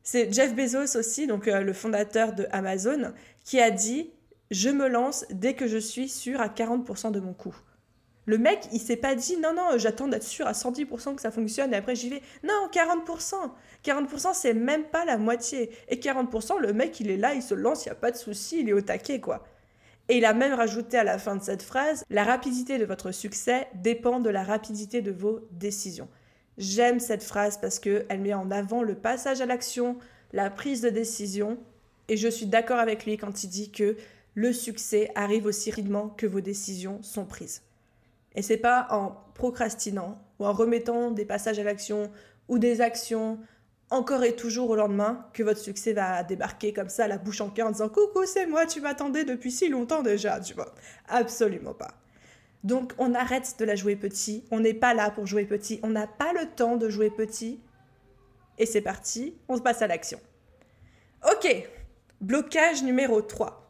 C'est 0.02 0.32
Jeff 0.32 0.54
Bezos 0.54 0.98
aussi, 0.98 1.26
donc 1.26 1.46
euh, 1.46 1.60
le 1.60 1.72
fondateur 1.72 2.32
de 2.32 2.46
Amazon, 2.50 3.12
qui 3.44 3.60
a 3.60 3.70
dit 3.70 4.10
je 4.50 4.68
me 4.68 4.88
lance 4.88 5.24
dès 5.30 5.54
que 5.54 5.68
je 5.68 5.78
suis 5.78 6.08
sûr 6.08 6.40
à 6.40 6.48
40% 6.48 7.12
de 7.12 7.20
mon 7.20 7.32
coût. 7.32 7.54
Le 8.26 8.38
mec, 8.38 8.68
il 8.72 8.80
s'est 8.80 8.96
pas 8.96 9.14
dit 9.14 9.36
non, 9.38 9.54
non, 9.54 9.76
j'attends 9.76 10.08
d'être 10.08 10.24
sûr 10.24 10.46
à 10.46 10.52
110% 10.52 11.14
que 11.14 11.22
ça 11.22 11.30
fonctionne 11.30 11.72
et 11.72 11.76
après 11.76 11.96
j'y 11.96 12.10
vais. 12.10 12.22
Non, 12.44 12.68
40%. 12.72 13.34
40%, 13.84 14.34
c'est 14.34 14.54
même 14.54 14.84
pas 14.84 15.04
la 15.04 15.16
moitié. 15.16 15.70
Et 15.88 15.96
40%, 15.96 16.58
le 16.58 16.72
mec, 16.72 17.00
il 17.00 17.10
est 17.10 17.16
là, 17.16 17.34
il 17.34 17.42
se 17.42 17.54
lance, 17.54 17.84
il 17.84 17.88
n'y 17.88 17.92
a 17.92 17.96
pas 17.96 18.10
de 18.10 18.16
souci, 18.16 18.60
il 18.60 18.68
est 18.68 18.72
au 18.72 18.82
taquet, 18.82 19.20
quoi. 19.20 19.44
Et 20.08 20.18
il 20.18 20.24
a 20.24 20.34
même 20.34 20.54
rajouté 20.54 20.98
à 20.98 21.04
la 21.04 21.18
fin 21.18 21.36
de 21.36 21.42
cette 21.42 21.62
phrase 21.62 22.04
La 22.10 22.24
rapidité 22.24 22.78
de 22.78 22.84
votre 22.84 23.12
succès 23.12 23.68
dépend 23.74 24.20
de 24.20 24.28
la 24.28 24.42
rapidité 24.42 25.02
de 25.02 25.12
vos 25.12 25.40
décisions. 25.52 26.08
J'aime 26.58 27.00
cette 27.00 27.22
phrase 27.22 27.58
parce 27.58 27.78
qu'elle 27.78 28.20
met 28.20 28.34
en 28.34 28.50
avant 28.50 28.82
le 28.82 28.96
passage 28.96 29.40
à 29.40 29.46
l'action, 29.46 29.96
la 30.32 30.50
prise 30.50 30.82
de 30.82 30.90
décision. 30.90 31.58
Et 32.08 32.16
je 32.16 32.28
suis 32.28 32.46
d'accord 32.46 32.80
avec 32.80 33.06
lui 33.06 33.16
quand 33.16 33.44
il 33.44 33.48
dit 33.48 33.70
que 33.70 33.96
le 34.34 34.52
succès 34.52 35.10
arrive 35.14 35.46
aussi 35.46 35.70
rapidement 35.70 36.08
que 36.08 36.26
vos 36.26 36.40
décisions 36.40 37.02
sont 37.02 37.24
prises. 37.24 37.62
Et 38.34 38.42
c'est 38.42 38.56
pas 38.56 38.86
en 38.90 39.16
procrastinant 39.34 40.22
ou 40.38 40.46
en 40.46 40.52
remettant 40.52 41.10
des 41.10 41.24
passages 41.24 41.58
à 41.58 41.64
l'action 41.64 42.10
ou 42.48 42.58
des 42.58 42.80
actions 42.80 43.38
encore 43.90 44.22
et 44.22 44.36
toujours 44.36 44.70
au 44.70 44.76
lendemain 44.76 45.26
que 45.32 45.42
votre 45.42 45.58
succès 45.58 45.92
va 45.92 46.22
débarquer 46.22 46.72
comme 46.72 46.88
ça, 46.88 47.08
la 47.08 47.18
bouche 47.18 47.40
en 47.40 47.50
cœur, 47.50 47.66
en 47.66 47.70
disant 47.72 47.88
Coucou, 47.88 48.24
c'est 48.24 48.46
moi, 48.46 48.66
tu 48.66 48.80
m'attendais 48.80 49.24
depuis 49.24 49.50
si 49.50 49.68
longtemps 49.68 50.02
déjà, 50.02 50.38
tu 50.40 50.54
vois. 50.54 50.72
Absolument 51.08 51.74
pas. 51.74 51.94
Donc 52.62 52.92
on 52.98 53.14
arrête 53.14 53.56
de 53.58 53.64
la 53.64 53.74
jouer 53.74 53.96
petit, 53.96 54.44
on 54.50 54.60
n'est 54.60 54.74
pas 54.74 54.94
là 54.94 55.10
pour 55.10 55.26
jouer 55.26 55.44
petit, 55.44 55.80
on 55.82 55.88
n'a 55.88 56.06
pas 56.06 56.32
le 56.32 56.46
temps 56.54 56.76
de 56.76 56.88
jouer 56.88 57.10
petit. 57.10 57.60
Et 58.58 58.66
c'est 58.66 58.82
parti, 58.82 59.34
on 59.48 59.56
se 59.56 59.62
passe 59.62 59.82
à 59.82 59.86
l'action. 59.86 60.20
Ok, 61.30 61.68
blocage 62.20 62.82
numéro 62.82 63.22
3. 63.22 63.69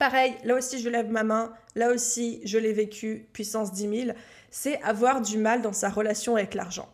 Pareil, 0.00 0.34
là 0.44 0.54
aussi 0.54 0.80
je 0.80 0.88
lève 0.88 1.10
ma 1.10 1.24
main, 1.24 1.52
là 1.74 1.90
aussi 1.92 2.40
je 2.44 2.56
l'ai 2.56 2.72
vécu, 2.72 3.28
puissance 3.34 3.70
10 3.70 4.04
000, 4.06 4.16
c'est 4.50 4.80
avoir 4.80 5.20
du 5.20 5.36
mal 5.36 5.60
dans 5.60 5.74
sa 5.74 5.90
relation 5.90 6.36
avec 6.36 6.54
l'argent. 6.54 6.88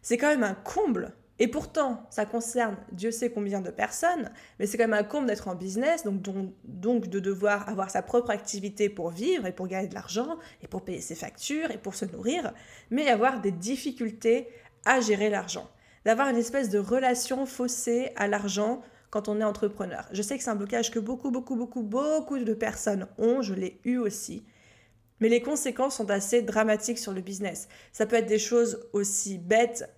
C'est 0.00 0.16
quand 0.16 0.28
même 0.28 0.42
un 0.42 0.54
comble, 0.54 1.12
et 1.38 1.48
pourtant 1.48 2.06
ça 2.08 2.24
concerne 2.24 2.78
Dieu 2.92 3.10
sait 3.10 3.28
combien 3.28 3.60
de 3.60 3.70
personnes, 3.70 4.30
mais 4.58 4.64
c'est 4.64 4.78
quand 4.78 4.88
même 4.88 4.98
un 4.98 5.04
comble 5.04 5.26
d'être 5.26 5.48
en 5.48 5.54
business, 5.54 6.02
donc, 6.02 6.22
donc, 6.64 7.08
de 7.08 7.20
devoir 7.20 7.68
avoir 7.68 7.90
sa 7.90 8.00
propre 8.00 8.30
activité 8.30 8.88
pour 8.88 9.10
vivre 9.10 9.44
et 9.44 9.52
pour 9.52 9.66
gagner 9.68 9.88
de 9.88 9.94
l'argent, 9.94 10.38
et 10.62 10.66
pour 10.66 10.82
payer 10.82 11.02
ses 11.02 11.14
factures 11.14 11.70
et 11.70 11.76
pour 11.76 11.94
se 11.94 12.06
nourrir, 12.06 12.54
mais 12.88 13.06
avoir 13.10 13.42
des 13.42 13.52
difficultés 13.52 14.48
à 14.86 15.00
gérer 15.00 15.28
l'argent, 15.28 15.68
d'avoir 16.06 16.30
une 16.30 16.38
espèce 16.38 16.70
de 16.70 16.78
relation 16.78 17.44
faussée 17.44 18.12
à 18.16 18.28
l'argent 18.28 18.80
quand 19.16 19.28
on 19.28 19.40
est 19.40 19.44
entrepreneur. 19.44 20.06
Je 20.12 20.20
sais 20.20 20.36
que 20.36 20.44
c'est 20.44 20.50
un 20.50 20.56
blocage 20.56 20.90
que 20.90 20.98
beaucoup, 20.98 21.30
beaucoup, 21.30 21.56
beaucoup, 21.56 21.82
beaucoup 21.82 22.38
de 22.38 22.52
personnes 22.52 23.06
ont, 23.16 23.40
je 23.40 23.54
l'ai 23.54 23.80
eu 23.84 23.96
aussi. 23.96 24.44
Mais 25.20 25.30
les 25.30 25.40
conséquences 25.40 25.96
sont 25.96 26.10
assez 26.10 26.42
dramatiques 26.42 26.98
sur 26.98 27.14
le 27.14 27.22
business. 27.22 27.66
Ça 27.92 28.04
peut 28.04 28.16
être 28.16 28.26
des 28.26 28.38
choses 28.38 28.86
aussi 28.92 29.38
bêtes 29.38 29.88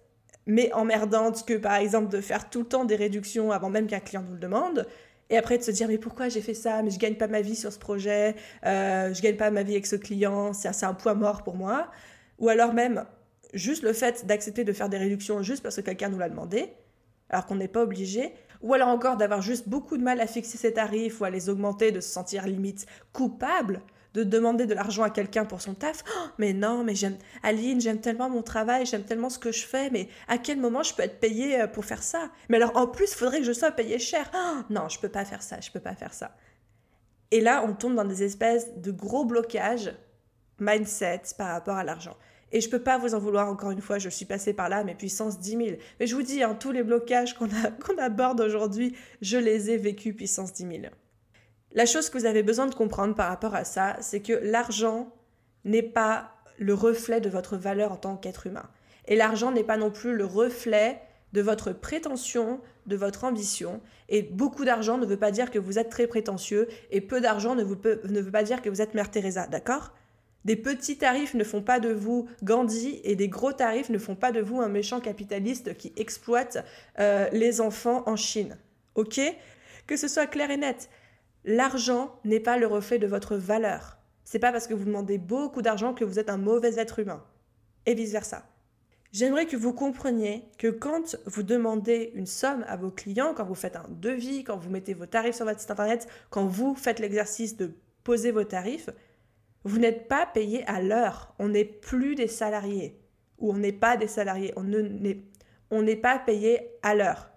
mais 0.47 0.73
emmerdantes 0.73 1.45
que 1.45 1.55
par 1.55 1.75
exemple 1.75 2.11
de 2.11 2.21
faire 2.21 2.49
tout 2.49 2.61
le 2.61 2.67
temps 2.67 2.85
des 2.85 2.95
réductions 2.95 3.51
avant 3.51 3.69
même 3.71 3.89
qu'un 3.89 3.99
client 3.99 4.23
nous 4.23 4.35
le 4.35 4.39
demande. 4.39 4.87
Et 5.31 5.37
après 5.37 5.59
de 5.59 5.65
se 5.65 5.73
dire 5.73 5.89
mais 5.89 5.99
pourquoi 5.99 6.29
j'ai 6.29 6.41
fait 6.41 6.55
ça? 6.55 6.81
Mais 6.85 6.91
je 6.91 6.99
gagne 7.01 7.17
pas 7.17 7.27
ma 7.27 7.41
vie 7.41 7.57
sur 7.57 7.73
ce 7.73 7.79
projet, 7.79 8.37
euh, 8.65 9.13
je 9.13 9.21
gagne 9.21 9.37
pas 9.37 9.51
ma 9.51 9.65
vie 9.65 9.73
avec 9.73 9.87
ce 9.87 9.97
client, 9.97 10.53
c'est 10.53 10.85
un 10.85 10.95
point 10.95 11.15
mort 11.15 11.43
pour 11.43 11.57
moi. 11.57 11.91
Ou 12.39 12.49
alors 12.49 12.73
même 12.73 13.05
juste 13.53 13.83
le 13.83 13.93
fait 13.93 14.27
d'accepter 14.27 14.63
de 14.63 14.73
faire 14.73 14.89
des 14.89 14.97
réductions 14.97 15.43
juste 15.43 15.65
parce 15.65 15.75
que 15.75 15.81
quelqu'un 15.81 16.09
nous 16.09 16.19
l'a 16.19 16.29
demandé, 16.29 16.73
alors 17.31 17.47
qu'on 17.47 17.57
n'est 17.57 17.69
pas 17.69 17.83
obligé, 17.83 18.33
ou 18.63 18.75
alors 18.75 18.89
encore 18.89 19.17
d'avoir 19.17 19.43
juste 19.43 19.69
beaucoup 19.69 19.97
de 19.97 20.03
mal 20.03 20.21
à 20.21 20.27
fixer 20.27 20.59
ses 20.59 20.75
tarifs 20.75 21.21
ou 21.21 21.25
à 21.25 21.31
les 21.31 21.49
augmenter, 21.49 21.93
de 21.93 22.01
se 22.01 22.11
sentir 22.11 22.47
limite 22.47 22.87
coupable 23.13 23.83
de 24.15 24.25
demander 24.25 24.67
de 24.67 24.75
l'argent 24.75 25.03
à 25.03 25.11
quelqu'un 25.11 25.45
pour 25.45 25.61
son 25.61 25.75
taf. 25.75 26.03
Oh, 26.09 26.29
mais 26.39 26.53
non, 26.53 26.83
mais 26.83 26.95
j'aime 26.95 27.17
Aline, 27.43 27.81
j'aime 27.81 28.01
tellement 28.01 28.29
mon 28.29 28.43
travail, 28.43 28.87
j'aime 28.87 29.05
tellement 29.05 29.31
ce 29.31 29.39
que 29.39 29.53
je 29.53 29.67
fais, 29.67 29.91
mais 29.91 30.09
à 30.27 30.39
quel 30.39 30.59
moment 30.59 30.83
je 30.83 30.95
peux 30.95 31.03
être 31.03 31.21
payée 31.21 31.61
euh, 31.61 31.67
pour 31.67 31.85
faire 31.85 32.03
ça? 32.03 32.31
Mais 32.49 32.57
alors 32.57 32.77
en 32.77 32.87
plus, 32.87 33.13
il 33.13 33.17
faudrait 33.17 33.39
que 33.39 33.45
je 33.45 33.53
sois 33.53 33.71
payée 33.71 33.99
cher. 33.99 34.31
Oh, 34.35 34.63
non, 34.71 34.89
je 34.89 34.99
peux 34.99 35.09
pas 35.09 35.25
faire 35.25 35.43
ça, 35.43 35.61
je 35.61 35.71
peux 35.71 35.81
pas 35.81 35.95
faire 35.95 36.15
ça. 36.15 36.37
Et 37.31 37.41
là, 37.41 37.63
on 37.65 37.75
tombe 37.75 37.95
dans 37.95 38.05
des 38.05 38.23
espèces 38.23 38.75
de 38.77 38.91
gros 38.91 39.25
blocages 39.25 39.95
mindset 40.59 41.23
par 41.37 41.49
rapport 41.49 41.77
à 41.77 41.85
l'argent. 41.85 42.17
Et 42.53 42.61
je 42.61 42.71
peux 42.71 42.83
pas 42.83 42.99
vous 42.99 43.15
en 43.15 43.19
vouloir 43.19 43.49
encore 43.49 43.71
une 43.71 43.81
fois, 43.81 43.99
je 43.99 44.09
suis 44.09 44.25
passée 44.25 44.53
par 44.53 44.69
là, 44.69 44.85
mes 44.85 44.95
puissances 44.95 45.39
10 45.39 45.51
000. 45.51 45.63
Mais 46.01 46.07
je 46.07 46.15
vous 46.15 46.23
dis, 46.23 46.43
hein, 46.43 46.57
tous 46.59 46.73
les 46.73 46.83
blocages 46.83 47.35
qu'on 47.35 47.49
qu'on 47.85 47.99
aborde 47.99 48.41
aujourd'hui, 48.41 48.95
je 49.21 49.37
les 49.37 49.71
ai 49.71 49.77
vécus 49.77 50.15
puissance 50.15 50.53
10 50.53 50.63
000. 50.63 50.73
La 51.73 51.87
chose 51.87 52.09
que 52.09 52.19
vous 52.19 52.27
avez 52.27 52.43
besoin 52.43 52.67
de 52.67 52.75
comprendre 52.75 53.15
par 53.15 53.29
rapport 53.29 53.55
à 53.55 53.65
ça, 53.65 53.97
c'est 54.01 54.21
que 54.21 54.33
l'argent 54.33 55.13
n'est 55.65 55.83
pas 55.83 56.33
le 56.59 56.75
reflet 56.75 57.21
de 57.21 57.29
votre 57.29 57.57
valeur 57.57 57.93
en 57.93 57.97
tant 57.97 58.17
qu'être 58.17 58.47
humain. 58.47 58.69
Et 59.07 59.17
l'argent 59.17 59.53
n'est 59.53 59.65
pas 59.65 59.77
non 59.77 59.91
plus 59.91 60.15
le 60.15 60.25
reflet 60.25 61.01
de 61.33 61.43
votre 61.43 61.73
prétention, 61.73 62.61
de 62.87 62.97
votre 62.97 63.25
ambition. 63.25 63.81
Et 64.09 64.23
beaucoup 64.23 64.65
d'argent 64.65 64.97
ne 64.97 65.07
veut 65.07 65.19
pas 65.19 65.31
dire 65.31 65.51
que 65.51 65.59
vous 65.59 65.79
êtes 65.79 65.91
très 65.91 66.07
prétentieux, 66.07 66.69
et 66.91 67.01
peu 67.01 67.21
d'argent 67.21 67.55
ne, 67.55 67.63
ne 67.63 68.21
veut 68.21 68.31
pas 68.31 68.43
dire 68.43 68.63
que 68.63 68.71
vous 68.71 68.81
êtes 68.81 68.95
Mère 68.95 69.11
Teresa, 69.11 69.47
d'accord? 69.47 69.93
Des 70.45 70.57
petits 70.57 70.99
tarifs 70.99 71.35
ne 71.35 71.45
font 71.45 71.63
pas 71.63 71.81
de 71.81 71.93
vous 71.93 72.29
Gandhi 72.43 73.01
et 73.05 73.17
des 73.17 73.29
gros 73.29 73.53
tarifs 73.53 73.91
ne 73.91 73.99
font 73.99 74.15
pas 74.15 74.33
de 74.33 74.41
vous 74.41 74.61
un 74.61 74.69
méchant 74.69 75.01
capitaliste 75.01 75.77
qui 75.77 75.93
exploite 75.97 76.65
euh, 76.99 77.29
les 77.33 77.61
enfants 77.61 78.03
en 78.07 78.17
Chine. 78.17 78.57
Ok? 78.95 79.21
Que 79.87 79.97
ce 79.97 80.09
soit 80.09 80.27
clair 80.27 80.51
et 80.51 80.57
net. 80.57 80.89
L'argent 81.45 82.15
n'est 82.25 82.41
pas 82.41 82.59
le 82.59 82.67
reflet 82.67 82.99
de 82.99 83.07
votre 83.07 83.37
valeur. 83.37 83.99
C'est 84.25 84.39
pas 84.39 84.53
parce 84.53 84.67
que 84.67 84.75
vous 84.75 84.85
demandez 84.85 85.19
beaucoup 85.19 85.63
d'argent 85.63 85.95
que 85.95 86.05
vous 86.05 86.19
êtes 86.19 86.31
un 86.31 86.37
mauvais 86.37 86.79
être 86.79 86.99
humain. 86.99 87.25
Et 87.87 87.95
vice 87.95 88.13
versa. 88.13 88.47
J'aimerais 89.13 89.47
que 89.47 89.57
vous 89.57 89.73
compreniez 89.73 90.45
que 90.59 90.69
quand 90.69 91.17
vous 91.25 91.43
demandez 91.43 92.13
une 92.15 92.27
somme 92.27 92.65
à 92.69 92.77
vos 92.77 92.91
clients, 92.91 93.33
quand 93.35 93.45
vous 93.45 93.55
faites 93.55 93.77
un 93.77 93.87
devis, 93.89 94.45
quand 94.45 94.59
vous 94.59 94.69
mettez 94.69 94.93
vos 94.93 95.07
tarifs 95.07 95.37
sur 95.37 95.47
votre 95.47 95.61
site 95.61 95.71
internet, 95.71 96.07
quand 96.29 96.47
vous 96.47 96.75
faites 96.75 96.99
l'exercice 96.99 97.57
de 97.57 97.73
poser 98.05 98.31
vos 98.31 98.45
tarifs, 98.45 98.91
vous 99.69 99.79
n'êtes 99.79 100.09
pas 100.09 100.25
payé 100.25 100.65
à 100.67 100.81
l'heure. 100.81 101.35
On 101.39 101.49
n'est 101.49 101.65
plus 101.65 102.15
des 102.15 102.27
salariés. 102.27 102.99
Ou 103.39 103.53
on 103.53 103.59
n'est 103.59 103.73
pas 103.73 103.99
des 103.99 104.09
salariés. 104.09 104.55
On 104.57 105.83
n'est 105.83 105.97
pas 105.97 106.19
payé 106.19 106.71
à 106.83 106.95
l'heure. 106.95 107.31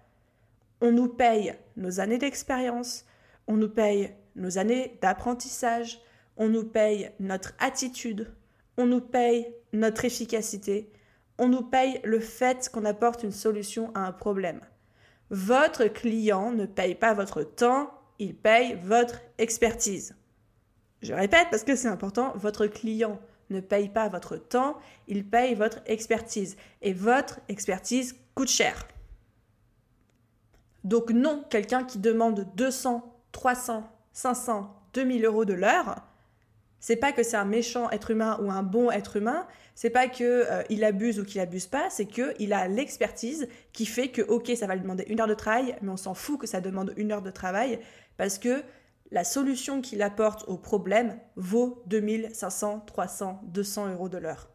On 0.80 0.92
nous 0.92 1.08
paye 1.08 1.54
nos 1.76 2.00
années 2.00 2.16
d'expérience. 2.16 3.04
On 3.46 3.56
nous 3.56 3.68
paye 3.68 4.14
nos 4.34 4.56
années 4.56 4.98
d'apprentissage. 5.02 6.00
On 6.38 6.48
nous 6.48 6.64
paye 6.64 7.10
notre 7.20 7.52
attitude. 7.58 8.32
On 8.78 8.86
nous 8.86 9.02
paye 9.02 9.54
notre 9.74 10.06
efficacité. 10.06 10.90
On 11.38 11.48
nous 11.48 11.62
paye 11.62 12.00
le 12.02 12.18
fait 12.18 12.70
qu'on 12.72 12.86
apporte 12.86 13.22
une 13.22 13.32
solution 13.32 13.90
à 13.94 14.06
un 14.06 14.12
problème. 14.12 14.60
Votre 15.28 15.86
client 15.86 16.50
ne 16.50 16.66
paye 16.66 16.94
pas 16.94 17.14
votre 17.14 17.42
temps, 17.42 17.90
il 18.18 18.34
paye 18.34 18.78
votre 18.82 19.20
expertise. 19.38 20.14
Je 21.02 21.12
répète 21.12 21.48
parce 21.50 21.64
que 21.64 21.74
c'est 21.74 21.88
important, 21.88 22.32
votre 22.36 22.66
client 22.66 23.18
ne 23.50 23.60
paye 23.60 23.88
pas 23.88 24.08
votre 24.08 24.36
temps, 24.36 24.78
il 25.08 25.26
paye 25.26 25.54
votre 25.54 25.80
expertise. 25.86 26.56
Et 26.80 26.92
votre 26.92 27.40
expertise 27.48 28.16
coûte 28.34 28.48
cher. 28.48 28.86
Donc 30.84 31.10
non, 31.10 31.44
quelqu'un 31.50 31.84
qui 31.84 31.98
demande 31.98 32.48
200, 32.56 33.20
300, 33.32 33.84
500, 34.12 34.74
2000 34.94 35.24
euros 35.24 35.44
de 35.44 35.54
l'heure, 35.54 36.02
c'est 36.80 36.96
pas 36.96 37.12
que 37.12 37.22
c'est 37.22 37.36
un 37.36 37.44
méchant 37.44 37.88
être 37.90 38.10
humain 38.10 38.38
ou 38.42 38.50
un 38.50 38.64
bon 38.64 38.90
être 38.90 39.16
humain, 39.16 39.46
c'est 39.76 39.90
pas 39.90 40.08
que 40.08 40.24
euh, 40.24 40.62
il 40.68 40.82
abuse 40.82 41.20
ou 41.20 41.24
qu'il 41.24 41.40
abuse 41.40 41.66
pas, 41.66 41.88
c'est 41.90 42.06
que 42.06 42.34
il 42.40 42.52
a 42.52 42.66
l'expertise 42.66 43.48
qui 43.72 43.86
fait 43.86 44.08
que 44.08 44.22
ok 44.22 44.50
ça 44.56 44.66
va 44.66 44.74
lui 44.74 44.82
demander 44.82 45.04
une 45.08 45.20
heure 45.20 45.28
de 45.28 45.34
travail, 45.34 45.76
mais 45.80 45.90
on 45.90 45.96
s'en 45.96 46.14
fout 46.14 46.40
que 46.40 46.48
ça 46.48 46.60
demande 46.60 46.92
une 46.96 47.12
heure 47.12 47.22
de 47.22 47.30
travail 47.30 47.78
parce 48.16 48.38
que 48.38 48.62
la 49.12 49.24
solution 49.24 49.82
qu'il 49.82 50.00
apporte 50.00 50.48
au 50.48 50.56
problème 50.56 51.20
vaut 51.36 51.82
2500, 51.86 52.84
300, 52.86 53.42
200 53.44 53.92
euros 53.92 54.08
de 54.08 54.16
l'heure. 54.16 54.48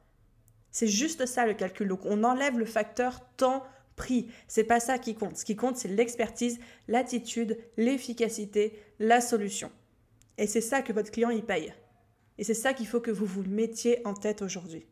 C'est 0.71 0.87
juste 0.87 1.27
ça 1.27 1.45
le 1.45 1.53
calcul. 1.53 1.87
Donc 1.87 2.05
on 2.05 2.23
enlève 2.23 2.57
le 2.57 2.65
facteur 2.65 3.21
temps-prix. 3.37 4.31
C'est 4.47 4.63
pas 4.63 4.79
ça 4.79 4.97
qui 4.97 5.13
compte. 5.13 5.37
Ce 5.37 5.45
qui 5.45 5.55
compte, 5.55 5.77
c'est 5.77 5.87
l'expertise, 5.87 6.59
l'attitude, 6.87 7.59
l'efficacité, 7.77 8.77
la 8.97 9.21
solution. 9.21 9.71
Et 10.39 10.47
c'est 10.47 10.61
ça 10.61 10.81
que 10.81 10.91
votre 10.91 11.11
client 11.11 11.29
y 11.29 11.43
paye. 11.43 11.73
Et 12.39 12.43
c'est 12.43 12.55
ça 12.55 12.73
qu'il 12.73 12.87
faut 12.87 12.99
que 12.99 13.11
vous 13.11 13.27
vous 13.27 13.43
mettiez 13.43 14.01
en 14.07 14.15
tête 14.15 14.41
aujourd'hui. 14.41 14.87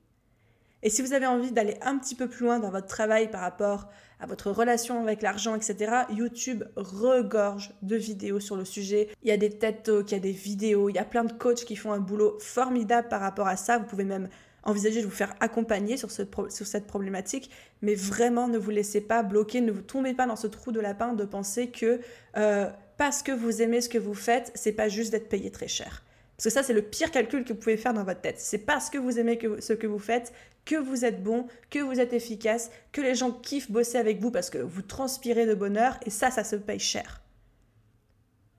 Et 0.86 0.91
si 0.91 1.02
vous 1.02 1.13
avez 1.13 1.26
envie 1.26 1.52
d'aller 1.52 1.78
un 1.82 1.98
petit 1.98 2.13
peu 2.13 2.30
plus 2.30 2.45
loin 2.45 2.60
dans 2.60 2.69
votre 2.69 2.86
travail 2.86 3.32
par 3.32 3.41
rapport 3.41 3.89
à 4.19 4.28
votre 4.28 4.52
relation 4.52 5.02
avec 5.02 5.24
l'argent, 5.24 5.56
etc., 5.56 6.04
YouTube 6.12 6.63
regorge 6.76 7.74
de 7.82 7.95
vidéos 7.95 8.39
sur 8.39 8.56
le 8.56 8.65
sujet. 8.65 9.10
Il 9.24 9.30
y 9.30 9.32
a 9.32 9.38
des 9.38 9.50
TED 9.50 9.82
Talks, 9.82 10.12
il 10.12 10.13
y 10.13 10.17
a 10.17 10.19
des 10.19 10.32
vidéos, 10.32 10.89
il 10.89 10.95
y 10.95 11.00
a 11.00 11.04
plein 11.04 11.24
de 11.24 11.34
coachs 11.34 11.65
qui 11.65 11.76
font 11.76 11.91
un 11.91 11.98
boulot 11.98 12.38
formidable 12.39 13.08
par 13.08 13.21
rapport 13.21 13.48
à 13.48 13.58
ça. 13.58 13.80
Vous 13.80 13.86
pouvez 13.86 14.04
même 14.04 14.30
envisager 14.62 15.02
de 15.02 15.08
vous 15.08 15.12
faire 15.12 15.34
accompagner 15.39 15.98
sur, 15.98 16.12
cette 16.12 16.86
problématique, 16.86 17.50
mais 17.82 17.95
vraiment 17.95 18.48
ne 18.48 18.60
vous 18.60 18.69
laissez 18.69 19.02
pas 19.02 19.24
bloquer, 19.24 19.62
ne 19.62 19.71
vous 19.71 19.82
tombez 19.82 20.13
pas 20.13 20.28
dans 20.28 20.36
ce 20.36 20.45
trou 20.45 20.71
de 20.71 20.80
lapin 20.80 21.13
de 21.13 21.26
penser 21.26 21.71
que 21.71 22.00
euh, 22.38 22.69
parce 22.98 23.24
que 23.24 23.32
vous 23.32 23.63
aimez 23.63 23.82
ce 23.82 23.89
que 23.89 23.98
vous 23.98 24.13
faites, 24.13 24.52
c'est 24.54 24.74
pas 24.74 24.88
juste 24.88 25.12
d'être 25.12 25.30
payé 25.30 25.50
très 25.50 25.67
cher. 25.67 26.04
Parce 26.38 26.45
que 26.45 26.50
ça, 26.50 26.63
c'est 26.63 26.74
le 26.74 26.82
pire 26.82 27.12
calcul 27.12 27.43
que 27.43 27.54
vous 27.54 27.60
pouvez 27.60 27.78
faire 27.78 27.93
dans 27.93 28.04
votre 28.04 28.21
tête. 28.21 28.39
C'est 28.39 28.58
parce 28.60 28.89
que 28.89 28.98
vous 28.98 29.19
aimez 29.19 29.39
ce 29.60 29.74
que 29.74 29.88
vous 29.88 30.00
faites 30.00 30.34
que 30.65 30.76
vous 30.76 31.06
êtes 31.06 31.24
bon, 31.24 31.48
que 31.69 31.80
vous 31.80 32.00
êtes 32.00 32.13
efficace, 32.13 32.71
que 32.91 33.02
les 33.02 33.15
gens 33.15 33.32
kiffent 33.32 33.71
bosser 33.71 33.98
avec 33.98 34.19
vous 34.19 34.32
parce 34.32 34.50
que 34.50 34.58
vous 34.58 34.82
transpirez 34.82 35.45
de 35.45 35.54
bonheur 35.54 35.98
et 36.06 36.10
ça, 36.10 36.32
ça 36.32 36.43
se 36.43 36.56
paye 36.56 36.80
cher. 36.80 37.21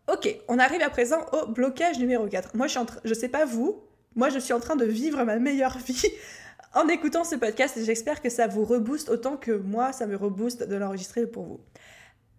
Ok, 0.09 0.29
on 0.47 0.59
arrive 0.61 0.83
à 0.83 0.89
présent 0.89 1.27
au 1.33 1.49
blocage 1.49 1.99
numéro 1.99 2.27
4. 2.29 2.57
Moi, 2.57 2.69
je 2.69 2.73
suis 2.73 2.79
en 2.79 2.87
je 3.05 3.13
sais 3.13 3.29
pas 3.29 3.45
vous, 3.45 3.83
moi, 4.15 4.31
je 4.31 4.39
suis 4.39 4.53
en 4.53 4.61
train 4.61 4.77
de 4.77 4.85
vivre 4.85 5.25
ma 5.25 5.39
meilleure 5.39 5.79
vie 5.79 6.07
en 6.75 6.87
écoutant 6.87 7.25
ce 7.25 7.35
podcast 7.35 7.77
et 7.77 7.85
j'espère 7.85 8.23
que 8.23 8.31
ça 8.31 8.47
vous 8.47 8.65
rebooste 8.65 9.09
autant 9.09 9.37
que 9.37 9.51
moi, 9.51 9.93
ça 9.93 10.07
me 10.07 10.17
rebooste 10.17 10.63
de 10.63 10.77
l'enregistrer 10.77 11.27
pour 11.27 11.45
vous. 11.45 11.61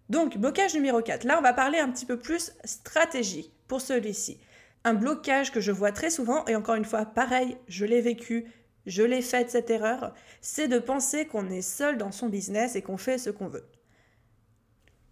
Donc, 0.08 0.38
blocage 0.38 0.74
numéro 0.74 1.02
4. 1.02 1.24
Là, 1.24 1.38
on 1.38 1.42
va 1.42 1.52
parler 1.52 1.78
un 1.78 1.90
petit 1.90 2.06
peu 2.06 2.18
plus 2.18 2.52
stratégie 2.64 3.52
pour 3.68 3.82
celui-ci. 3.82 4.40
Un 4.88 4.94
blocage 4.94 5.52
que 5.52 5.60
je 5.60 5.70
vois 5.70 5.92
très 5.92 6.08
souvent, 6.08 6.46
et 6.46 6.56
encore 6.56 6.76
une 6.76 6.86
fois, 6.86 7.04
pareil, 7.04 7.58
je 7.68 7.84
l'ai 7.84 8.00
vécu, 8.00 8.50
je 8.86 9.02
l'ai 9.02 9.20
fait 9.20 9.50
cette 9.50 9.68
erreur, 9.68 10.14
c'est 10.40 10.66
de 10.66 10.78
penser 10.78 11.26
qu'on 11.26 11.50
est 11.50 11.60
seul 11.60 11.98
dans 11.98 12.10
son 12.10 12.30
business 12.30 12.74
et 12.74 12.80
qu'on 12.80 12.96
fait 12.96 13.18
ce 13.18 13.28
qu'on 13.28 13.48
veut. 13.48 13.66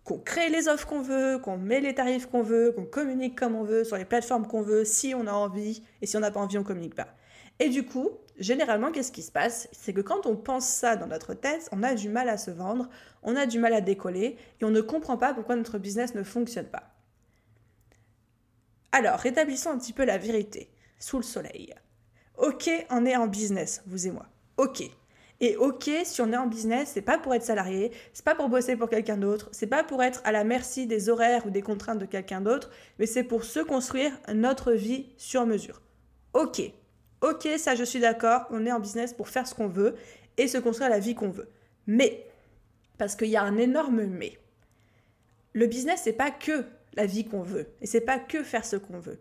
Qu'on 0.02 0.18
crée 0.18 0.48
les 0.48 0.68
offres 0.68 0.86
qu'on 0.86 1.02
veut, 1.02 1.38
qu'on 1.38 1.58
met 1.58 1.80
les 1.80 1.94
tarifs 1.94 2.24
qu'on 2.24 2.40
veut, 2.40 2.72
qu'on 2.72 2.86
communique 2.86 3.38
comme 3.38 3.54
on 3.54 3.64
veut, 3.64 3.84
sur 3.84 3.98
les 3.98 4.06
plateformes 4.06 4.46
qu'on 4.46 4.62
veut, 4.62 4.86
si 4.86 5.14
on 5.14 5.26
a 5.26 5.32
envie, 5.32 5.82
et 6.00 6.06
si 6.06 6.16
on 6.16 6.20
n'a 6.20 6.30
pas 6.30 6.40
envie, 6.40 6.56
on 6.56 6.64
communique 6.64 6.94
pas. 6.94 7.08
Et 7.58 7.68
du 7.68 7.84
coup, 7.84 8.08
généralement, 8.38 8.90
qu'est-ce 8.90 9.12
qui 9.12 9.22
se 9.22 9.30
passe? 9.30 9.68
C'est 9.72 9.92
que 9.92 10.00
quand 10.00 10.24
on 10.24 10.36
pense 10.36 10.66
ça 10.66 10.96
dans 10.96 11.08
notre 11.08 11.34
tête, 11.34 11.68
on 11.70 11.82
a 11.82 11.94
du 11.94 12.08
mal 12.08 12.30
à 12.30 12.38
se 12.38 12.50
vendre, 12.50 12.88
on 13.22 13.36
a 13.36 13.44
du 13.44 13.58
mal 13.58 13.74
à 13.74 13.82
décoller, 13.82 14.38
et 14.58 14.64
on 14.64 14.70
ne 14.70 14.80
comprend 14.80 15.18
pas 15.18 15.34
pourquoi 15.34 15.54
notre 15.54 15.76
business 15.76 16.14
ne 16.14 16.22
fonctionne 16.22 16.64
pas. 16.64 16.95
Alors, 18.98 19.18
rétablissons 19.18 19.68
un 19.68 19.78
petit 19.78 19.92
peu 19.92 20.06
la 20.06 20.16
vérité, 20.16 20.70
sous 20.98 21.18
le 21.18 21.22
soleil. 21.22 21.74
Ok, 22.38 22.70
on 22.88 23.04
est 23.04 23.14
en 23.14 23.26
business, 23.26 23.82
vous 23.86 24.06
et 24.06 24.10
moi. 24.10 24.24
Ok. 24.56 24.84
Et 25.40 25.54
ok, 25.58 25.90
si 26.04 26.22
on 26.22 26.32
est 26.32 26.36
en 26.38 26.46
business, 26.46 26.92
c'est 26.94 27.02
pas 27.02 27.18
pour 27.18 27.34
être 27.34 27.42
salarié, 27.42 27.92
c'est 28.14 28.24
pas 28.24 28.34
pour 28.34 28.48
bosser 28.48 28.74
pour 28.74 28.88
quelqu'un 28.88 29.18
d'autre, 29.18 29.50
c'est 29.52 29.66
pas 29.66 29.84
pour 29.84 30.02
être 30.02 30.22
à 30.24 30.32
la 30.32 30.44
merci 30.44 30.86
des 30.86 31.10
horaires 31.10 31.44
ou 31.44 31.50
des 31.50 31.60
contraintes 31.60 31.98
de 31.98 32.06
quelqu'un 32.06 32.40
d'autre, 32.40 32.70
mais 32.98 33.04
c'est 33.04 33.22
pour 33.22 33.44
se 33.44 33.60
construire 33.60 34.18
notre 34.32 34.72
vie 34.72 35.12
sur 35.18 35.44
mesure. 35.44 35.82
Ok. 36.32 36.62
Ok, 37.20 37.46
ça 37.58 37.74
je 37.74 37.84
suis 37.84 38.00
d'accord, 38.00 38.46
on 38.48 38.64
est 38.64 38.72
en 38.72 38.80
business 38.80 39.12
pour 39.12 39.28
faire 39.28 39.46
ce 39.46 39.54
qu'on 39.54 39.68
veut 39.68 39.94
et 40.38 40.48
se 40.48 40.56
construire 40.56 40.88
la 40.88 41.00
vie 41.00 41.14
qu'on 41.14 41.28
veut. 41.28 41.50
Mais, 41.86 42.24
parce 42.96 43.14
qu'il 43.14 43.28
y 43.28 43.36
a 43.36 43.42
un 43.42 43.58
énorme 43.58 44.06
mais. 44.06 44.38
Le 45.52 45.66
business, 45.66 46.00
c'est 46.04 46.14
pas 46.14 46.30
que 46.30 46.64
la 46.96 47.06
vie 47.06 47.24
qu'on 47.24 47.42
veut 47.42 47.68
et 47.80 47.86
c'est 47.86 48.00
pas 48.00 48.18
que 48.18 48.42
faire 48.42 48.64
ce 48.64 48.76
qu'on 48.76 48.98
veut. 48.98 49.20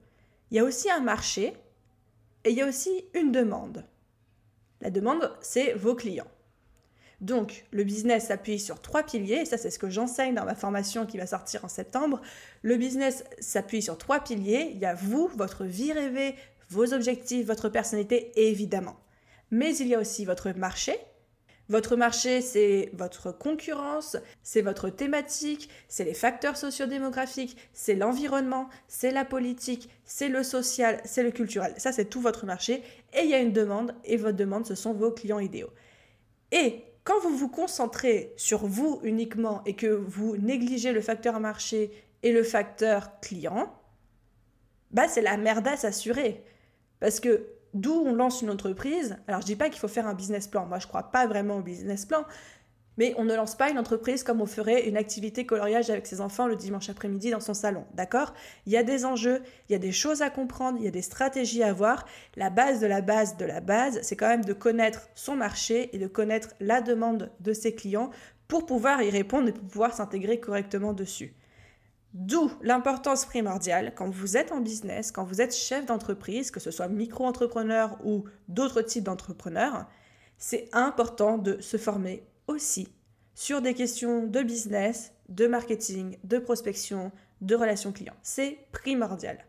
Il 0.52 0.58
y 0.58 0.60
a 0.60 0.64
aussi 0.64 0.90
un 0.90 1.02
marché 1.02 1.54
et 2.44 2.52
il 2.52 2.56
y 2.56 2.62
a 2.62 2.68
aussi 2.68 3.06
une 3.14 3.32
demande. 3.32 3.86
La 4.82 4.90
demande, 4.90 5.32
c'est 5.42 5.74
vos 5.74 5.96
clients. 5.96 6.28
Donc, 7.22 7.66
le 7.72 7.84
business 7.84 8.28
s'appuie 8.28 8.60
sur 8.60 8.82
trois 8.82 9.04
piliers, 9.04 9.38
et 9.38 9.46
ça 9.46 9.58
c'est 9.58 9.72
ce 9.72 9.80
que 9.80 9.90
j'enseigne 9.90 10.36
dans 10.36 10.46
ma 10.46 10.54
formation 10.54 11.06
qui 11.06 11.18
va 11.18 11.26
sortir 11.26 11.64
en 11.64 11.70
septembre. 11.70 12.22
Le 12.62 12.76
business 12.76 13.24
s'appuie 13.40 13.82
sur 13.82 13.98
trois 13.98 14.20
piliers. 14.20 14.70
Il 14.74 14.80
y 14.80 14.86
a 14.86 14.94
vous, 14.94 15.28
votre 15.36 15.64
vie 15.64 15.94
rêvée, 15.94 16.36
vos 16.70 16.94
objectifs, 16.94 17.48
votre 17.48 17.70
personnalité, 17.70 18.32
évidemment. 18.36 18.98
Mais 19.50 19.76
il 19.78 19.88
y 19.88 19.96
a 19.96 20.00
aussi 20.00 20.26
votre 20.26 20.52
marché, 20.52 21.00
votre 21.68 21.96
marché, 21.96 22.42
c'est 22.42 22.92
votre 22.94 23.32
concurrence, 23.32 24.18
c'est 24.44 24.62
votre 24.62 24.90
thématique, 24.90 25.70
c'est 25.88 26.04
les 26.04 26.14
facteurs 26.14 26.58
sociodémographiques, 26.58 27.58
c'est 27.74 27.96
l'environnement, 27.96 28.70
c'est 28.88 29.12
la 29.12 29.26
politique, 29.26 29.90
c'est 30.04 30.30
le 30.30 30.44
social, 30.44 31.02
c'est 31.06 31.24
le 31.24 31.32
culturel. 31.32 31.74
Ça, 31.78 31.92
c'est 31.92 32.06
tout 32.06 32.22
votre 32.22 32.46
marché. 32.46 32.84
Et 33.14 33.24
il 33.24 33.30
y 33.30 33.34
a 33.34 33.40
une 33.40 33.54
demande, 33.54 33.96
et 34.04 34.18
votre 34.18 34.38
demande, 34.38 34.66
ce 34.68 34.76
sont 34.76 34.94
vos 34.94 35.12
clients 35.12 35.40
idéaux. 35.40 35.72
Et 36.52 36.84
quand 37.04 37.20
vous 37.20 37.36
vous 37.36 37.50
concentrez 37.50 38.34
sur 38.38 38.66
vous 38.66 39.00
uniquement 39.04 39.64
et 39.66 39.76
que 39.76 39.88
vous 39.88 40.38
négligez 40.38 40.92
le 40.92 41.02
facteur 41.02 41.40
marché 41.40 41.92
et 42.24 42.32
le 42.32 42.44
facteur 42.44 43.20
client, 43.22 43.74
bah 44.92 45.08
c'est 45.08 45.22
la 45.22 45.38
merdasse 45.38 45.84
assurée. 45.84 46.44
Parce 47.00 47.20
que 47.20 47.48
d'où 47.76 47.94
on 47.94 48.16
lance 48.16 48.42
une 48.42 48.50
entreprise. 48.50 49.18
Alors 49.28 49.42
je 49.42 49.46
dis 49.46 49.56
pas 49.56 49.70
qu'il 49.70 49.80
faut 49.80 49.88
faire 49.88 50.08
un 50.08 50.16
business 50.16 50.48
plan. 50.48 50.66
Moi 50.66 50.80
je 50.80 50.88
crois 50.88 51.12
pas 51.12 51.28
vraiment 51.28 51.58
au 51.58 51.62
business 51.62 52.06
plan. 52.06 52.26
Mais 52.98 53.14
on 53.18 53.26
ne 53.26 53.36
lance 53.36 53.56
pas 53.56 53.70
une 53.70 53.78
entreprise 53.78 54.24
comme 54.24 54.40
on 54.40 54.46
ferait 54.46 54.88
une 54.88 54.96
activité 54.96 55.46
coloriage 55.46 55.90
avec 55.90 56.08
ses 56.08 56.22
enfants 56.22 56.48
le 56.48 56.56
dimanche 56.56 56.90
après-midi 56.90 57.30
dans 57.30 57.42
son 57.42 57.54
salon. 57.54 57.84
D'accord? 57.94 58.34
Il 58.66 58.72
y 58.72 58.78
a 58.78 58.84
des 58.84 59.04
enjeux, 59.04 59.42
il 59.68 59.74
y 59.74 59.76
a 59.76 59.80
des 59.80 59.92
choses 59.92 60.22
à 60.22 60.30
comprendre, 60.30 60.78
il 60.80 60.86
y 60.86 60.88
a 60.88 60.92
des 60.92 61.02
stratégies 61.02 61.62
à 61.62 61.74
voir. 61.74 62.06
La 62.38 62.50
base 62.50 62.80
de 62.80 62.88
la 62.88 63.02
base 63.02 63.36
de 63.36 63.44
la 63.44 63.60
base, 63.60 64.00
c'est 64.02 64.16
quand 64.16 64.30
même 64.30 64.46
de 64.46 64.54
connaître 64.54 65.10
son 65.14 65.36
marché 65.36 65.94
et 65.94 66.00
de 66.00 66.08
connaître 66.08 66.50
la 66.62 66.80
demande 66.80 67.32
de 67.42 67.52
ses 67.52 67.76
clients 67.76 68.12
pour 68.48 68.66
pouvoir 68.66 69.02
y 69.02 69.10
répondre 69.10 69.50
et 69.50 69.52
pour 69.52 69.66
pouvoir 69.66 69.94
s'intégrer 69.94 70.40
correctement 70.40 70.94
dessus. 70.94 71.34
D'où 72.16 72.50
l'importance 72.62 73.26
primordiale 73.26 73.92
quand 73.94 74.10
vous 74.10 74.38
êtes 74.38 74.54
en 74.54 74.62
business, 74.62 75.12
quand 75.12 75.26
vous 75.26 75.42
êtes 75.42 75.54
chef 75.54 75.86
d'entreprise, 75.86 76.50
que 76.50 76.62
ce 76.62 76.72
soit 76.72 76.88
micro-entrepreneur 76.88 77.98
ou 78.06 78.24
d'autres 78.48 78.82
types 78.82 79.04
d'entrepreneurs, 79.04 79.86
c'est 80.38 80.70
important 80.72 81.38
de 81.38 81.60
se 81.60 81.76
former 81.76 82.26
aussi 82.48 82.88
sur 83.34 83.62
des 83.62 83.74
questions 83.74 84.28
de 84.28 84.44
business, 84.44 85.12
de 85.28 85.46
marketing, 85.46 86.18
de 86.24 86.38
prospection, 86.38 87.12
de 87.42 87.54
relations 87.54 87.92
clients. 87.92 88.16
C'est 88.24 88.60
primordial. 88.72 89.44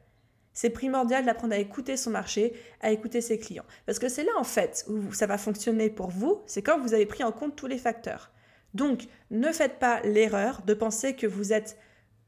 C'est 0.53 0.71
primordial 0.71 1.25
d'apprendre 1.25 1.55
à 1.55 1.59
écouter 1.59 1.97
son 1.97 2.11
marché, 2.11 2.53
à 2.81 2.91
écouter 2.91 3.21
ses 3.21 3.39
clients. 3.39 3.67
Parce 3.85 4.01
que 4.01 4.09
c'est 4.09 4.25
là, 4.25 4.33
en 4.39 4.45
fait, 4.45 4.85
où 4.89 5.13
ça 5.13 5.29
va 5.29 5.39
fonctionner 5.39 5.89
pour 5.89 6.11
vous, 6.11 6.43
c'est 6.47 6.63
quand 6.63 6.81
vous 6.81 6.95
avez 6.95 7.07
pris 7.07 7.23
en 7.23 7.31
compte 7.31 7.55
tous 7.55 7.69
les 7.69 7.79
facteurs. 7.79 8.33
Donc, 8.75 9.07
ne 9.31 9.53
faites 9.53 9.79
pas 9.79 10.01
l'erreur 10.01 10.63
de 10.67 10.75
penser 10.75 11.15
que 11.15 11.29
vous 11.29 11.53
êtes 11.53 11.79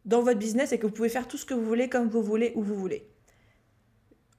dans 0.09 0.23
votre 0.23 0.39
business 0.39 0.73
et 0.73 0.79
que 0.79 0.87
vous 0.87 0.93
pouvez 0.93 1.11
faire 1.11 1.29
tout 1.29 1.37
ce 1.37 1.45
que 1.45 1.55
vous 1.55 1.65
voulez 1.65 1.89
comme 1.89 2.09
vous 2.09 2.23
voulez 2.23 2.53
où 2.57 2.63
vous 2.63 2.75
voulez. 2.75 3.07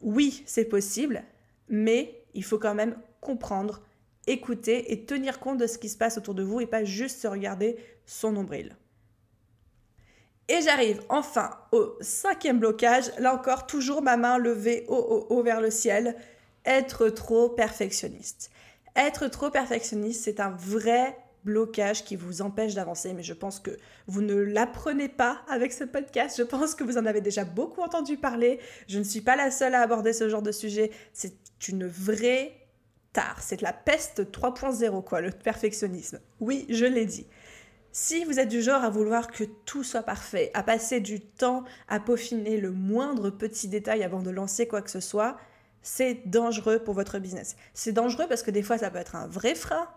Oui, 0.02 0.44
c'est 0.46 0.66
possible, 0.66 1.24
mais 1.70 2.24
il 2.34 2.44
faut 2.44 2.58
quand 2.58 2.74
même 2.74 2.98
comprendre, 3.22 3.84
écouter 4.28 4.92
et 4.92 5.06
tenir 5.06 5.40
compte 5.40 5.60
de 5.60 5.68
ce 5.68 5.78
qui 5.78 5.88
se 5.88 5.98
passe 5.98 6.18
autour 6.18 6.34
de 6.34 6.44
vous 6.44 6.60
et 6.60 6.66
pas 6.66 6.84
juste 6.84 7.22
se 7.22 7.28
regarder 7.28 7.78
son 8.06 8.32
nombril. 8.32 8.76
Et 10.48 10.62
j'arrive 10.62 11.04
enfin 11.10 11.52
au 11.72 11.96
cinquième 12.02 12.60
blocage, 12.60 13.12
là 13.20 13.36
encore 13.36 13.68
toujours 13.68 14.02
ma 14.02 14.18
main 14.18 14.40
levée 14.40 14.86
haut, 14.88 14.96
haut, 14.96 15.28
haut 15.30 15.44
vers 15.44 15.62
le 15.62 15.70
ciel, 15.70 16.16
être 16.66 17.10
trop 17.10 17.50
perfectionniste. 17.50 18.50
Être 18.96 19.28
trop 19.28 19.52
perfectionniste, 19.52 20.24
c'est 20.24 20.40
un 20.40 20.50
vrai 20.50 21.16
blocage 21.50 22.04
qui 22.04 22.16
vous 22.16 22.42
empêche 22.42 22.76
d'avancer, 22.76 23.14
mais 23.14 23.24
je 23.24 23.34
pense 23.34 23.60
que 23.60 23.72
vous 24.08 24.22
ne 24.22 24.36
l'apprenez 24.36 25.10
pas 25.10 25.42
avec 25.50 25.74
ce 25.74 25.84
podcast. 25.84 26.38
Je 26.38 26.44
pense 26.44 26.76
que 26.76 26.84
vous 26.84 26.98
en 26.98 27.06
avez 27.06 27.22
déjà 27.22 27.44
beaucoup 27.44 27.82
entendu 27.82 28.18
parler. 28.18 28.60
Je 28.88 29.00
ne 29.00 29.04
suis 29.04 29.22
pas 29.22 29.36
la 29.36 29.50
seule 29.50 29.74
à 29.74 29.82
aborder 29.82 30.14
ce 30.14 30.30
genre 30.30 30.44
de 30.44 30.52
sujet. 30.52 30.92
C'est 31.12 31.34
une 31.68 31.88
vraie 31.88 32.54
tare. 33.14 33.42
C'est 33.42 33.58
de 33.58 33.64
la 33.64 33.74
peste 33.74 34.32
3.0, 34.32 35.04
quoi, 35.04 35.22
le 35.22 35.32
perfectionnisme. 35.32 36.20
Oui, 36.40 36.68
je 36.70 36.86
l'ai 36.86 37.06
dit. 37.06 37.26
Si 37.92 38.24
vous 38.26 38.40
êtes 38.40 38.50
du 38.50 38.62
genre 38.62 38.84
à 38.84 38.92
vouloir 38.92 39.32
que 39.32 39.44
tout 39.44 39.84
soit 39.84 40.04
parfait, 40.04 40.52
à 40.54 40.62
passer 40.62 41.00
du 41.00 41.20
temps 41.20 41.64
à 41.88 42.00
peaufiner 42.00 42.58
le 42.58 42.72
moindre 42.72 43.32
petit 43.32 43.68
détail 43.68 44.04
avant 44.04 44.22
de 44.22 44.30
lancer 44.30 44.68
quoi 44.68 44.84
que 44.84 44.92
ce 44.92 45.00
soit, 45.00 45.38
c'est 45.82 46.22
dangereux 46.28 46.80
pour 46.80 46.94
votre 46.94 47.18
business. 47.18 47.56
C'est 47.74 47.92
dangereux 47.92 48.28
parce 48.30 48.44
que 48.44 48.52
des 48.52 48.62
fois 48.62 48.78
ça 48.78 48.92
peut 48.92 49.00
être 49.00 49.16
un 49.16 49.28
vrai 49.28 49.56
frein 49.56 49.88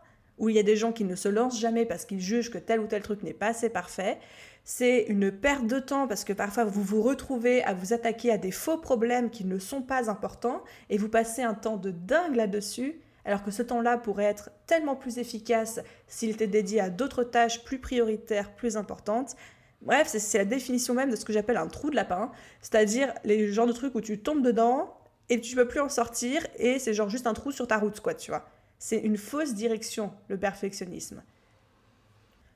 où 0.43 0.49
il 0.49 0.57
y 0.57 0.59
a 0.59 0.65
des 0.65 0.77
gens 0.77 0.93
qui 0.93 1.05
ne 1.05 1.15
se 1.15 1.29
lancent 1.29 1.59
jamais 1.59 1.87
parce 1.87 2.05
qu'ils 2.05 2.21
jugent 2.21 2.51
que 2.51 2.59
tel 2.59 2.81
ou 2.81 2.87
tel 2.89 3.01
truc 3.01 3.23
n'est 3.23 3.33
pas 3.33 3.47
assez 3.47 3.71
parfait. 3.71 4.19
C'est 4.65 5.05
une 5.05 5.31
perte 5.31 5.69
de 5.69 5.79
temps 5.79 6.09
parce 6.09 6.25
que 6.25 6.33
parfois 6.33 6.65
vous 6.65 6.83
vous 6.83 7.01
retrouvez 7.01 7.63
à 7.63 7.75
vous 7.75 7.93
attaquer 7.93 8.33
à 8.33 8.39
des 8.39 8.51
faux 8.51 8.77
problèmes 8.77 9.31
qui 9.31 9.45
ne 9.45 9.61
sont 9.61 9.83
pas 9.83 10.11
importants 10.11 10.63
et 10.91 10.99
vous 10.99 11.09
passez 11.09 11.43
un 11.43 11.55
temps 11.55 11.77
de 11.77 11.93
dingue 11.93 12.35
là-dessus 12.35 13.01
alors 13.25 13.45
que 13.45 13.53
ce 13.53 13.63
temps-là 13.63 13.99
pourrait 13.99 14.25
être 14.25 14.51
tellement 14.67 14.97
plus 14.97 15.19
efficace 15.19 15.79
s'il 16.09 16.31
était 16.31 16.49
dédié 16.49 16.81
à 16.81 16.91
d'autres 16.91 17.23
tâches 17.23 17.63
plus 17.63 17.79
prioritaires, 17.79 18.53
plus 18.57 18.77
importantes. 18.77 19.37
Bref, 19.81 20.09
c'est 20.09 20.39
la 20.39 20.45
définition 20.45 20.93
même 20.93 21.11
de 21.11 21.17
ce 21.17 21.25
que 21.25 21.33
j'appelle 21.33 21.57
un 21.57 21.69
trou 21.69 21.89
de 21.89 21.95
lapin, 21.95 22.33
c'est-à-dire 22.61 23.15
les 23.23 23.53
genres 23.53 23.69
de 23.69 23.73
trucs 23.73 23.95
où 23.95 24.01
tu 24.01 24.19
tombes 24.19 24.43
dedans 24.43 24.93
et 25.29 25.41
tu 25.41 25.55
peux 25.55 25.69
plus 25.69 25.81
en 25.81 25.89
sortir 25.89 26.45
et 26.59 26.81
c'est 26.81 26.95
genre 26.95 27.09
juste 27.09 27.29
un 27.29 27.35
trou 27.35 27.53
sur 27.53 27.69
ta 27.69 27.79
route, 27.79 28.01
quoi, 28.01 28.15
tu 28.15 28.33
vois. 28.33 28.45
C'est 28.85 28.99
une 28.99 29.17
fausse 29.17 29.55
direction, 29.55 30.13
le 30.27 30.37
perfectionnisme. 30.37 31.23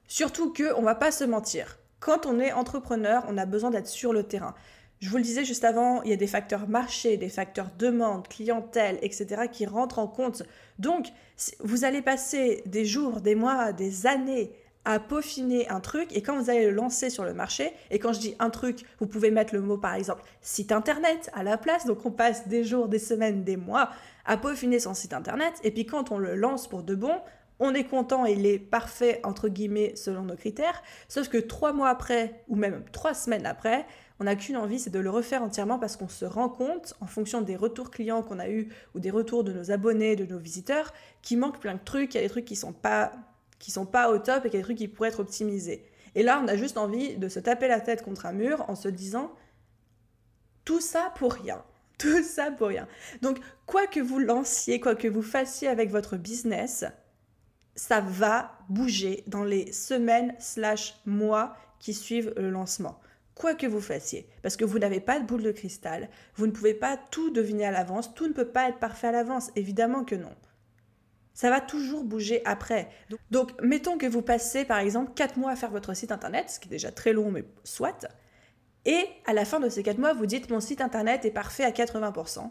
Surtout 0.08 0.52
que, 0.52 0.74
on 0.74 0.82
va 0.82 0.96
pas 0.96 1.12
se 1.12 1.22
mentir, 1.22 1.78
quand 2.00 2.26
on 2.26 2.40
est 2.40 2.50
entrepreneur, 2.50 3.24
on 3.28 3.38
a 3.38 3.46
besoin 3.46 3.70
d'être 3.70 3.86
sur 3.86 4.12
le 4.12 4.24
terrain. 4.24 4.56
Je 4.98 5.08
vous 5.08 5.18
le 5.18 5.22
disais 5.22 5.44
juste 5.44 5.62
avant, 5.62 6.02
il 6.02 6.10
y 6.10 6.12
a 6.12 6.16
des 6.16 6.26
facteurs 6.26 6.68
marché, 6.68 7.16
des 7.16 7.28
facteurs 7.28 7.70
demande, 7.78 8.26
clientèle, 8.26 8.98
etc. 9.02 9.42
qui 9.52 9.66
rentrent 9.66 10.00
en 10.00 10.08
compte. 10.08 10.42
Donc, 10.80 11.12
vous 11.60 11.84
allez 11.84 12.02
passer 12.02 12.64
des 12.66 12.84
jours, 12.84 13.20
des 13.20 13.36
mois, 13.36 13.72
des 13.72 14.08
années 14.08 14.50
à 14.87 15.01
peaufiner 15.01 15.68
un 15.68 15.81
truc 15.81 16.16
et 16.16 16.22
quand 16.22 16.38
vous 16.40 16.49
allez 16.49 16.64
le 16.64 16.70
lancer 16.70 17.11
sur 17.11 17.25
le 17.25 17.35
marché, 17.35 17.72
et 17.90 17.99
quand 17.99 18.12
je 18.12 18.20
dis 18.20 18.37
un 18.38 18.51
truc, 18.51 18.85
vous 19.01 19.07
pouvez 19.07 19.33
mettre 19.33 19.53
le 19.53 19.61
mot 19.61 19.77
par 19.77 19.94
exemple 19.94 20.22
site 20.40 20.70
internet 20.70 21.29
à 21.35 21.42
la 21.42 21.59
place, 21.59 21.85
donc 21.85 22.07
on 22.07 22.12
passe 22.12 22.46
des 22.46 22.62
jours, 22.62 22.88
des 22.88 23.01
semaines, 23.01 23.42
des 23.42 23.57
mois 23.57 23.90
à 24.25 24.37
peaufiner 24.37 24.79
son 24.79 24.94
site 24.94 25.12
internet, 25.12 25.55
et 25.64 25.72
puis 25.72 25.87
quand 25.87 26.12
on 26.12 26.18
le 26.18 26.37
lance 26.37 26.68
pour 26.68 26.85
de 26.85 26.94
bon, 26.94 27.12
on 27.59 27.75
est 27.75 27.85
content, 27.85 28.27
il 28.27 28.46
est 28.46 28.59
parfait 28.59 29.20
entre 29.25 29.49
guillemets 29.49 29.96
selon 29.96 30.22
nos 30.22 30.37
critères, 30.37 30.83
sauf 31.09 31.29
que 31.29 31.38
trois 31.38 31.72
mois 31.72 31.88
après, 31.88 32.44
ou 32.49 32.55
même 32.55 32.85
trois 32.92 33.12
semaines 33.12 33.46
après, 33.46 33.87
on 34.20 34.25
n'a 34.25 34.37
qu'une 34.37 34.57
envie, 34.57 34.79
c'est 34.79 34.90
de 34.90 35.01
le 35.01 35.11
refaire 35.11 35.42
entièrement 35.42 35.81
parce 35.81 35.96
qu'on 35.96 36.09
se 36.09 36.25
rend 36.25 36.49
compte, 36.49 36.94
en 37.01 37.07
fonction 37.07 37.42
des 37.42 37.57
retours 37.57 37.90
clients 37.90 38.22
qu'on 38.22 38.38
a 38.38 38.49
eus 38.49 38.68
ou 38.94 39.01
des 39.01 39.11
retours 39.11 39.42
de 39.42 39.53
nos 39.53 39.72
abonnés, 39.72 40.14
de 40.14 40.25
nos 40.27 40.38
visiteurs, 40.38 40.92
qu'il 41.22 41.38
manque 41.38 41.59
plein 41.59 41.75
de 41.75 41.85
trucs, 41.85 42.14
il 42.14 42.18
y 42.18 42.20
a 42.20 42.22
des 42.22 42.31
trucs 42.31 42.44
qui 42.44 42.57
sont 42.57 42.72
pas 42.72 43.12
qui 43.59 43.71
sont 43.71 43.87
pas 43.87 44.11
au 44.11 44.19
top 44.19 44.45
et 44.45 44.51
des 44.51 44.62
trucs 44.62 44.79
qui 44.79 44.88
pourraient 44.88 45.09
être 45.09 45.21
optimisés. 45.21 45.85
Et 46.14 46.23
là, 46.23 46.40
on 46.42 46.49
a 46.49 46.57
juste 46.57 46.79
envie 46.79 47.16
de 47.16 47.29
se 47.29 47.40
taper 47.40 47.69
la 47.69 47.81
tête 47.81 48.03
contre 48.03 48.27
un 48.27 48.33
mur 48.33 48.64
en 48.69 48.75
se 48.75 48.88
disant 48.88 49.33
tout 50.64 50.81
ça 50.81 51.12
pour 51.16 51.33
rien. 51.33 51.62
Tout 51.99 52.23
ça 52.23 52.51
pour 52.51 52.69
rien. 52.69 52.87
Donc, 53.23 53.38
quoi 53.64 53.87
que 53.87 54.01
vous 54.01 54.19
lanciez, 54.19 54.81
quoi 54.81 54.95
que 54.95 55.09
vous 55.09 55.23
fassiez 55.23 55.66
avec 55.66 55.88
votre 55.88 56.19
business, 56.19 56.85
ça 57.75 58.03
va 58.03 58.59
bouger 58.69 59.25
dans 59.27 59.45
les 59.45 59.73
semaines 59.73 60.35
slash 60.38 61.01
mois 61.07 61.57
qui 61.79 61.95
suivent 61.95 62.35
le 62.37 62.51
lancement. 62.51 63.01
Quoi 63.35 63.55
que 63.55 63.66
vous 63.66 63.81
fassiez, 63.81 64.29
parce 64.42 64.57
que 64.57 64.66
vous 64.66 64.79
n'avez 64.79 65.01
pas 65.01 65.21
de 65.21 65.27
boule 65.27 65.42
de 65.42 65.53
cristal, 65.53 66.11
vous 66.35 66.47
ne 66.47 66.53
pouvez 66.53 66.75
pas 66.75 66.99
tout 67.11 67.31
deviner 67.31 67.64
à 67.64 67.71
l'avance, 67.71 68.14
tout 68.14 68.27
ne 68.27 68.33
peut 68.33 68.49
pas 68.49 68.69
être 68.69 68.79
parfait 68.79 69.09
à 69.09 69.12
l'avance, 69.12 69.51
évidemment 69.57 70.05
que 70.05 70.14
non 70.14 70.35
ça 71.37 71.51
va 71.51 71.61
toujours 71.61 72.03
bouger 72.03 72.40
après. 72.46 72.88
Donc, 73.31 73.53
mettons 73.62 73.99
que 73.99 74.07
vous 74.07 74.22
passez 74.22 74.64
par 74.64 74.79
exemple 74.79 75.12
4 75.14 75.37
mois 75.37 75.51
à 75.51 75.57
faire 75.57 75.70
votre 75.70 75.92
site 75.92 76.11
internet, 76.11 76.49
ce 76.49 76.59
qui 76.59 76.68
est 76.68 76.70
déjà 76.70 76.90
très 76.90 77.12
long, 77.12 77.31
mais 77.31 77.44
soit. 77.62 78.09
Et 78.87 79.07
à 79.27 79.35
la 79.35 79.44
fin 79.44 79.61
de 79.61 79.68
ces 79.68 79.83
4 79.83 79.99
mois, 79.99 80.14
vous 80.14 80.25
dites 80.25 80.49
mon 80.49 80.61
site 80.61 80.81
internet 80.81 81.27
est 81.27 81.31
parfait 81.31 81.64
à 81.64 81.72
80%. 81.72 82.51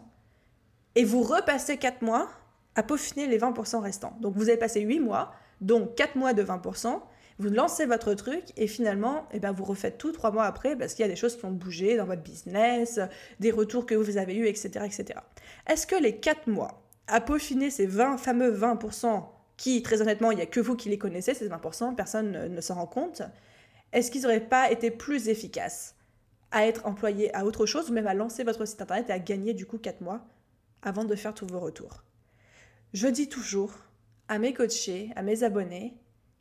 Et 0.94 1.02
vous 1.02 1.24
repassez 1.24 1.78
4 1.78 2.02
mois 2.02 2.28
à 2.76 2.84
peaufiner 2.84 3.26
les 3.26 3.40
20% 3.40 3.80
restants. 3.80 4.16
Donc 4.20 4.36
vous 4.36 4.48
avez 4.48 4.56
passé 4.56 4.80
8 4.80 5.00
mois, 5.00 5.32
donc 5.60 5.96
4 5.96 6.14
mois 6.14 6.32
de 6.32 6.44
20%. 6.44 7.00
Vous 7.38 7.48
lancez 7.50 7.86
votre 7.86 8.14
truc 8.14 8.44
et 8.56 8.68
finalement, 8.68 9.26
eh 9.32 9.40
ben, 9.40 9.50
vous 9.50 9.64
refaites 9.64 9.98
tout 9.98 10.12
3 10.12 10.30
mois 10.30 10.44
après 10.44 10.76
parce 10.76 10.94
qu'il 10.94 11.02
y 11.02 11.06
a 11.06 11.10
des 11.10 11.16
choses 11.16 11.36
qui 11.36 11.44
ont 11.44 11.50
bougé 11.50 11.96
dans 11.96 12.06
votre 12.06 12.22
business, 12.22 13.00
des 13.40 13.50
retours 13.50 13.84
que 13.84 13.96
vous 13.96 14.16
avez 14.16 14.36
eus, 14.36 14.46
etc. 14.46 14.84
etc. 14.84 15.18
Est-ce 15.66 15.88
que 15.88 15.96
les 15.96 16.18
4 16.18 16.46
mois 16.46 16.85
à 17.08 17.20
peaufiner 17.20 17.70
ces 17.70 17.86
20 17.86 18.18
fameux 18.18 18.50
20% 18.50 19.24
qui, 19.56 19.82
très 19.82 20.02
honnêtement, 20.02 20.30
il 20.30 20.36
n'y 20.36 20.42
a 20.42 20.46
que 20.46 20.60
vous 20.60 20.76
qui 20.76 20.88
les 20.88 20.98
connaissez, 20.98 21.34
ces 21.34 21.48
20%, 21.48 21.94
personne 21.94 22.48
ne, 22.48 22.60
s'en 22.60 22.74
rend 22.74 22.86
compte, 22.86 23.22
est-ce 23.92 24.10
qu'ils 24.10 24.22
n'auraient 24.22 24.40
pas 24.40 24.70
été 24.70 24.90
plus 24.90 25.28
efficaces 25.28 25.94
à 26.50 26.66
être 26.66 26.86
employés 26.86 27.34
à 27.34 27.44
autre 27.44 27.66
chose 27.66 27.90
ou 27.90 27.92
même 27.92 28.06
à 28.06 28.14
lancer 28.14 28.44
votre 28.44 28.64
site 28.66 28.80
internet 28.82 29.08
et 29.08 29.12
à 29.12 29.18
gagner 29.18 29.54
du 29.54 29.66
coup 29.66 29.78
4 29.78 30.00
mois 30.00 30.26
avant 30.82 31.04
de 31.04 31.14
faire 31.14 31.34
tous 31.34 31.46
vos 31.46 31.60
retours? 31.60 32.02
Je 32.92 33.08
dis 33.08 33.28
toujours 33.28 33.72
à 34.28 34.38
mes 34.38 34.52
coachés, 34.52 35.10
à 35.16 35.22
mes 35.22 35.42
abonnés, 35.42 35.96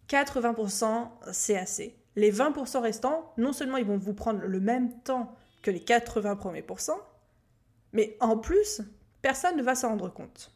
80% 0.10 1.08
c'est 1.32 1.58
assez. 1.58 1.96
Les 2.16 2.32
20% 2.32 2.80
restants, 2.80 3.34
non 3.38 3.54
seulement 3.54 3.78
ils 3.78 3.86
vont 3.86 3.98
vous 3.98 4.14
prendre 4.14 4.40
le 4.40 4.60
même 4.60 5.02
temps 5.02 5.36
que 5.62 5.72
les 5.72 5.82
80 5.82 6.36
premiers 6.36 6.62
pourcents, 6.62 7.00
mais 7.94 8.18
en 8.20 8.38
plus, 8.38 8.82
personne 9.22 9.58
ne 9.58 9.64
va 9.64 9.76
s'en 9.76 9.90
rendre 9.90 10.14
compte. 10.14 10.55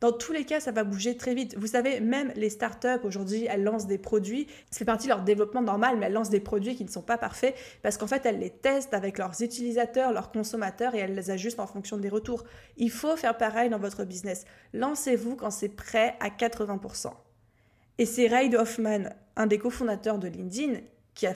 Dans 0.00 0.12
tous 0.12 0.32
les 0.32 0.44
cas, 0.44 0.60
ça 0.60 0.72
va 0.72 0.84
bouger 0.84 1.16
très 1.16 1.34
vite. 1.34 1.56
Vous 1.56 1.68
savez, 1.68 2.00
même 2.00 2.30
les 2.36 2.50
startups 2.50 3.00
aujourd'hui, 3.02 3.46
elles 3.48 3.64
lancent 3.64 3.86
des 3.86 3.96
produits. 3.96 4.46
C'est 4.70 4.84
partie 4.84 5.06
de 5.06 5.12
leur 5.12 5.22
développement 5.22 5.62
normal, 5.62 5.96
mais 5.98 6.06
elles 6.06 6.12
lancent 6.12 6.28
des 6.28 6.40
produits 6.40 6.76
qui 6.76 6.84
ne 6.84 6.90
sont 6.90 7.02
pas 7.02 7.16
parfaits 7.16 7.54
parce 7.82 7.96
qu'en 7.96 8.06
fait, 8.06 8.26
elles 8.26 8.38
les 8.38 8.50
testent 8.50 8.92
avec 8.92 9.16
leurs 9.16 9.40
utilisateurs, 9.40 10.12
leurs 10.12 10.30
consommateurs 10.30 10.94
et 10.94 10.98
elles 10.98 11.14
les 11.14 11.30
ajustent 11.30 11.60
en 11.60 11.66
fonction 11.66 11.96
des 11.96 12.10
retours. 12.10 12.44
Il 12.76 12.90
faut 12.90 13.16
faire 13.16 13.38
pareil 13.38 13.70
dans 13.70 13.78
votre 13.78 14.04
business. 14.04 14.44
Lancez-vous 14.74 15.34
quand 15.36 15.50
c'est 15.50 15.70
prêt 15.70 16.16
à 16.20 16.28
80%. 16.28 17.12
Et 17.98 18.04
c'est 18.04 18.28
Reid 18.28 18.54
Hoffman, 18.54 19.08
un 19.36 19.46
des 19.46 19.58
cofondateurs 19.58 20.18
de 20.18 20.28
LinkedIn, 20.28 20.80
qui 21.14 21.26
a 21.26 21.32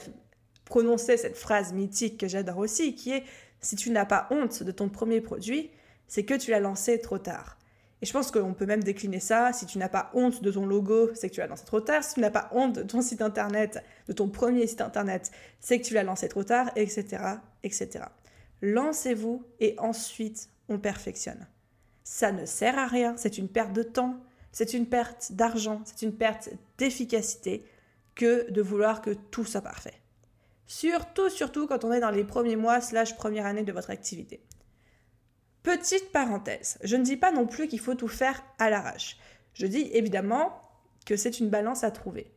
prononcé 0.65 1.17
cette 1.17 1.35
phrase 1.35 1.73
mythique 1.73 2.19
que 2.19 2.27
j'adore 2.27 2.59
aussi, 2.59 2.93
qui 2.93 3.11
est 3.11 3.23
si 3.59 3.75
tu 3.75 3.89
n'as 3.89 4.05
pas 4.05 4.27
honte 4.29 4.61
de 4.61 4.71
ton 4.71 4.89
premier 4.89 5.21
produit, 5.21 5.71
c'est 6.07 6.25
que 6.25 6.35
tu 6.35 6.51
l'as 6.51 6.59
lancé 6.59 6.99
trop 6.99 7.17
tard. 7.17 7.57
Et 8.01 8.05
je 8.05 8.13
pense 8.13 8.31
qu'on 8.31 8.53
peut 8.53 8.65
même 8.65 8.83
décliner 8.83 9.19
ça. 9.19 9.53
Si 9.53 9.65
tu 9.65 9.77
n'as 9.77 9.89
pas 9.89 10.09
honte 10.13 10.41
de 10.41 10.51
ton 10.51 10.65
logo, 10.65 11.11
c'est 11.13 11.29
que 11.29 11.35
tu 11.35 11.39
l'as 11.39 11.47
lancé 11.47 11.65
trop 11.65 11.81
tard. 11.81 12.03
Si 12.03 12.15
tu 12.15 12.19
n'as 12.19 12.31
pas 12.31 12.49
honte 12.51 12.75
de 12.75 12.83
ton 12.83 13.01
site 13.01 13.21
internet, 13.21 13.83
de 14.07 14.13
ton 14.13 14.27
premier 14.27 14.65
site 14.65 14.81
internet, 14.81 15.31
c'est 15.59 15.79
que 15.79 15.85
tu 15.85 15.93
l'as 15.93 16.03
lancé 16.03 16.27
trop 16.27 16.43
tard, 16.43 16.71
etc., 16.75 17.23
etc. 17.63 18.05
Lancez-vous 18.61 19.43
et 19.59 19.75
ensuite 19.77 20.49
on 20.67 20.79
perfectionne. 20.79 21.47
Ça 22.03 22.31
ne 22.31 22.45
sert 22.45 22.77
à 22.79 22.87
rien, 22.87 23.15
c'est 23.17 23.37
une 23.37 23.47
perte 23.47 23.73
de 23.73 23.83
temps, 23.83 24.17
c'est 24.51 24.73
une 24.73 24.87
perte 24.87 25.31
d'argent, 25.33 25.81
c'est 25.85 26.01
une 26.01 26.13
perte 26.13 26.49
d'efficacité 26.77 27.65
que 28.15 28.49
de 28.51 28.61
vouloir 28.61 29.01
que 29.01 29.11
tout 29.11 29.45
soit 29.45 29.61
parfait. 29.61 29.93
Surtout, 30.65 31.29
surtout 31.29 31.67
quand 31.67 31.83
on 31.83 31.91
est 31.91 31.99
dans 31.99 32.11
les 32.11 32.23
premiers 32.23 32.55
mois 32.55 32.81
slash 32.81 33.15
première 33.15 33.45
année 33.45 33.63
de 33.63 33.71
votre 33.71 33.89
activité. 33.89 34.41
Petite 35.63 36.11
parenthèse, 36.11 36.79
je 36.83 36.95
ne 36.95 37.03
dis 37.03 37.17
pas 37.17 37.31
non 37.31 37.45
plus 37.45 37.67
qu'il 37.67 37.79
faut 37.79 37.93
tout 37.93 38.07
faire 38.07 38.43
à 38.57 38.71
l'arrache. 38.71 39.17
Je 39.53 39.67
dis 39.67 39.91
évidemment 39.93 40.59
que 41.05 41.15
c'est 41.15 41.39
une 41.39 41.49
balance 41.49 41.83
à 41.83 41.91
trouver. 41.91 42.31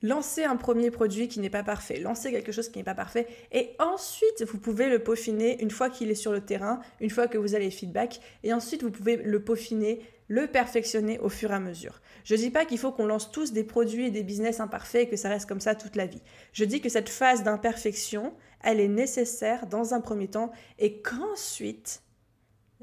Lancez 0.00 0.44
un 0.44 0.54
premier 0.54 0.92
produit 0.92 1.26
qui 1.26 1.40
n'est 1.40 1.50
pas 1.50 1.64
parfait, 1.64 1.98
lancez 1.98 2.30
quelque 2.30 2.52
chose 2.52 2.68
qui 2.68 2.78
n'est 2.78 2.84
pas 2.84 2.94
parfait, 2.94 3.26
et 3.50 3.70
ensuite 3.80 4.44
vous 4.46 4.58
pouvez 4.58 4.88
le 4.88 5.00
peaufiner 5.00 5.60
une 5.60 5.72
fois 5.72 5.90
qu'il 5.90 6.08
est 6.10 6.14
sur 6.14 6.30
le 6.30 6.40
terrain, 6.40 6.80
une 7.00 7.10
fois 7.10 7.26
que 7.26 7.38
vous 7.38 7.56
avez 7.56 7.70
feedback, 7.72 8.20
et 8.44 8.52
ensuite 8.52 8.84
vous 8.84 8.92
pouvez 8.92 9.16
le 9.16 9.42
peaufiner, 9.42 10.00
le 10.28 10.46
perfectionner 10.46 11.18
au 11.18 11.28
fur 11.28 11.50
et 11.50 11.54
à 11.54 11.60
mesure. 11.60 12.00
Je 12.22 12.34
ne 12.34 12.38
dis 12.38 12.50
pas 12.50 12.64
qu'il 12.64 12.78
faut 12.78 12.92
qu'on 12.92 13.06
lance 13.06 13.32
tous 13.32 13.52
des 13.52 13.64
produits 13.64 14.06
et 14.06 14.10
des 14.12 14.22
business 14.22 14.60
imparfaits 14.60 15.02
et 15.02 15.08
que 15.08 15.16
ça 15.16 15.28
reste 15.28 15.48
comme 15.48 15.60
ça 15.60 15.74
toute 15.74 15.96
la 15.96 16.06
vie. 16.06 16.22
Je 16.52 16.64
dis 16.64 16.80
que 16.80 16.88
cette 16.88 17.08
phase 17.08 17.42
d'imperfection, 17.42 18.34
elle 18.62 18.78
est 18.78 18.88
nécessaire 18.88 19.66
dans 19.66 19.94
un 19.94 20.00
premier 20.00 20.28
temps, 20.28 20.52
et 20.78 21.00
qu'ensuite 21.00 22.02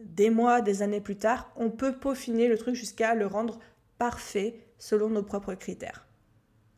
des 0.06 0.30
mois, 0.30 0.62
des 0.62 0.82
années 0.82 1.02
plus 1.02 1.18
tard, 1.18 1.52
on 1.56 1.70
peut 1.70 1.94
peaufiner 1.98 2.48
le 2.48 2.58
truc 2.58 2.76
jusqu'à 2.76 3.16
le 3.16 3.28
rendre 3.28 3.60
parfait 3.98 4.56
selon 4.78 5.10
nos 5.10 5.24
propres 5.24 5.56
critères. 5.56 6.08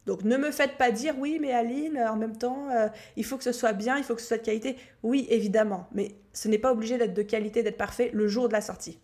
Donc 0.06 0.24
ne 0.24 0.36
me 0.38 0.52
faites 0.52 0.78
pas 0.78 0.92
dire 0.92 1.16
oui 1.20 1.38
mais 1.40 1.52
Aline, 1.52 1.98
en 1.98 2.16
même 2.16 2.38
temps, 2.38 2.70
euh, 2.72 2.88
il 3.16 3.24
faut 3.24 3.38
que 3.38 3.44
ce 3.44 3.52
soit 3.52 3.74
bien, 3.74 3.98
il 3.98 4.04
faut 4.04 4.16
que 4.16 4.22
ce 4.22 4.28
soit 4.28 4.38
de 4.38 4.44
qualité. 4.44 4.76
Oui, 5.04 5.28
évidemment, 5.30 5.88
mais 5.92 6.16
ce 6.34 6.48
n'est 6.48 6.58
pas 6.58 6.72
obligé 6.72 6.98
d'être 6.98 7.14
de 7.14 7.22
qualité, 7.22 7.62
d'être 7.62 7.78
parfait 7.78 8.10
le 8.14 8.28
jour 8.28 8.48
de 8.48 8.54
la 8.54 8.62
sortie. 8.62 9.00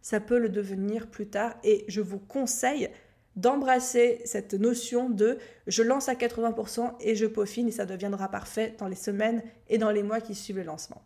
Ça 0.00 0.20
peut 0.20 0.38
le 0.38 0.48
devenir 0.48 1.08
plus 1.08 1.28
tard 1.28 1.54
et 1.64 1.84
je 1.88 2.00
vous 2.00 2.18
conseille 2.18 2.88
d'embrasser 3.34 4.22
cette 4.24 4.54
notion 4.54 5.10
de 5.10 5.38
je 5.66 5.82
lance 5.82 6.08
à 6.08 6.14
80% 6.14 6.94
et 7.00 7.14
je 7.14 7.26
peaufine 7.26 7.68
et 7.68 7.72
ça 7.72 7.84
deviendra 7.84 8.30
parfait 8.30 8.74
dans 8.78 8.88
les 8.88 8.96
semaines 8.96 9.42
et 9.68 9.76
dans 9.76 9.90
les 9.90 10.02
mois 10.02 10.20
qui 10.20 10.34
suivent 10.34 10.56
le 10.56 10.62
lancement. 10.62 11.02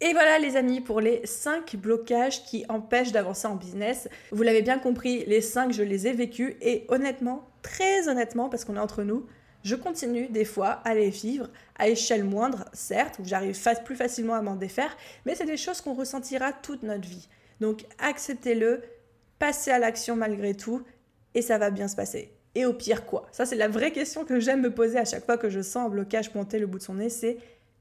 Et 0.00 0.12
voilà 0.12 0.38
les 0.38 0.56
amis 0.56 0.80
pour 0.80 1.00
les 1.00 1.24
5 1.24 1.76
blocages 1.76 2.44
qui 2.44 2.64
empêchent 2.68 3.12
d'avancer 3.12 3.46
en 3.46 3.54
business. 3.54 4.08
Vous 4.32 4.42
l'avez 4.42 4.62
bien 4.62 4.78
compris, 4.78 5.24
les 5.26 5.40
5 5.40 5.72
je 5.72 5.82
les 5.82 6.08
ai 6.08 6.12
vécus 6.12 6.56
et 6.60 6.84
honnêtement, 6.88 7.48
très 7.62 8.08
honnêtement 8.08 8.48
parce 8.48 8.64
qu'on 8.64 8.76
est 8.76 8.80
entre 8.80 9.04
nous, 9.04 9.24
je 9.62 9.76
continue 9.76 10.28
des 10.28 10.44
fois 10.44 10.82
à 10.84 10.94
les 10.94 11.10
vivre 11.10 11.48
à 11.76 11.88
échelle 11.88 12.24
moindre, 12.24 12.66
certes, 12.72 13.18
où 13.18 13.24
j'arrive 13.24 13.56
plus 13.84 13.96
facilement 13.96 14.34
à 14.34 14.42
m'en 14.42 14.56
défaire, 14.56 14.94
mais 15.24 15.34
c'est 15.34 15.46
des 15.46 15.56
choses 15.56 15.80
qu'on 15.80 15.94
ressentira 15.94 16.52
toute 16.52 16.82
notre 16.82 17.08
vie. 17.08 17.28
Donc 17.60 17.86
acceptez-le, 17.98 18.82
passez 19.38 19.70
à 19.70 19.78
l'action 19.78 20.16
malgré 20.16 20.54
tout 20.54 20.82
et 21.34 21.40
ça 21.40 21.56
va 21.56 21.70
bien 21.70 21.88
se 21.88 21.96
passer. 21.96 22.32
Et 22.56 22.66
au 22.66 22.74
pire 22.74 23.06
quoi? 23.06 23.26
Ça 23.30 23.46
c'est 23.46 23.56
la 23.56 23.68
vraie 23.68 23.92
question 23.92 24.24
que 24.24 24.40
j'aime 24.40 24.60
me 24.60 24.74
poser 24.74 24.98
à 24.98 25.04
chaque 25.04 25.24
fois 25.24 25.38
que 25.38 25.48
je 25.48 25.60
sens 25.60 25.86
un 25.86 25.88
blocage 25.88 26.32
pointer 26.32 26.58
le 26.58 26.66
bout 26.66 26.78
de 26.78 26.82
son 26.82 26.94
nez, 26.94 27.08
c'est 27.08 27.38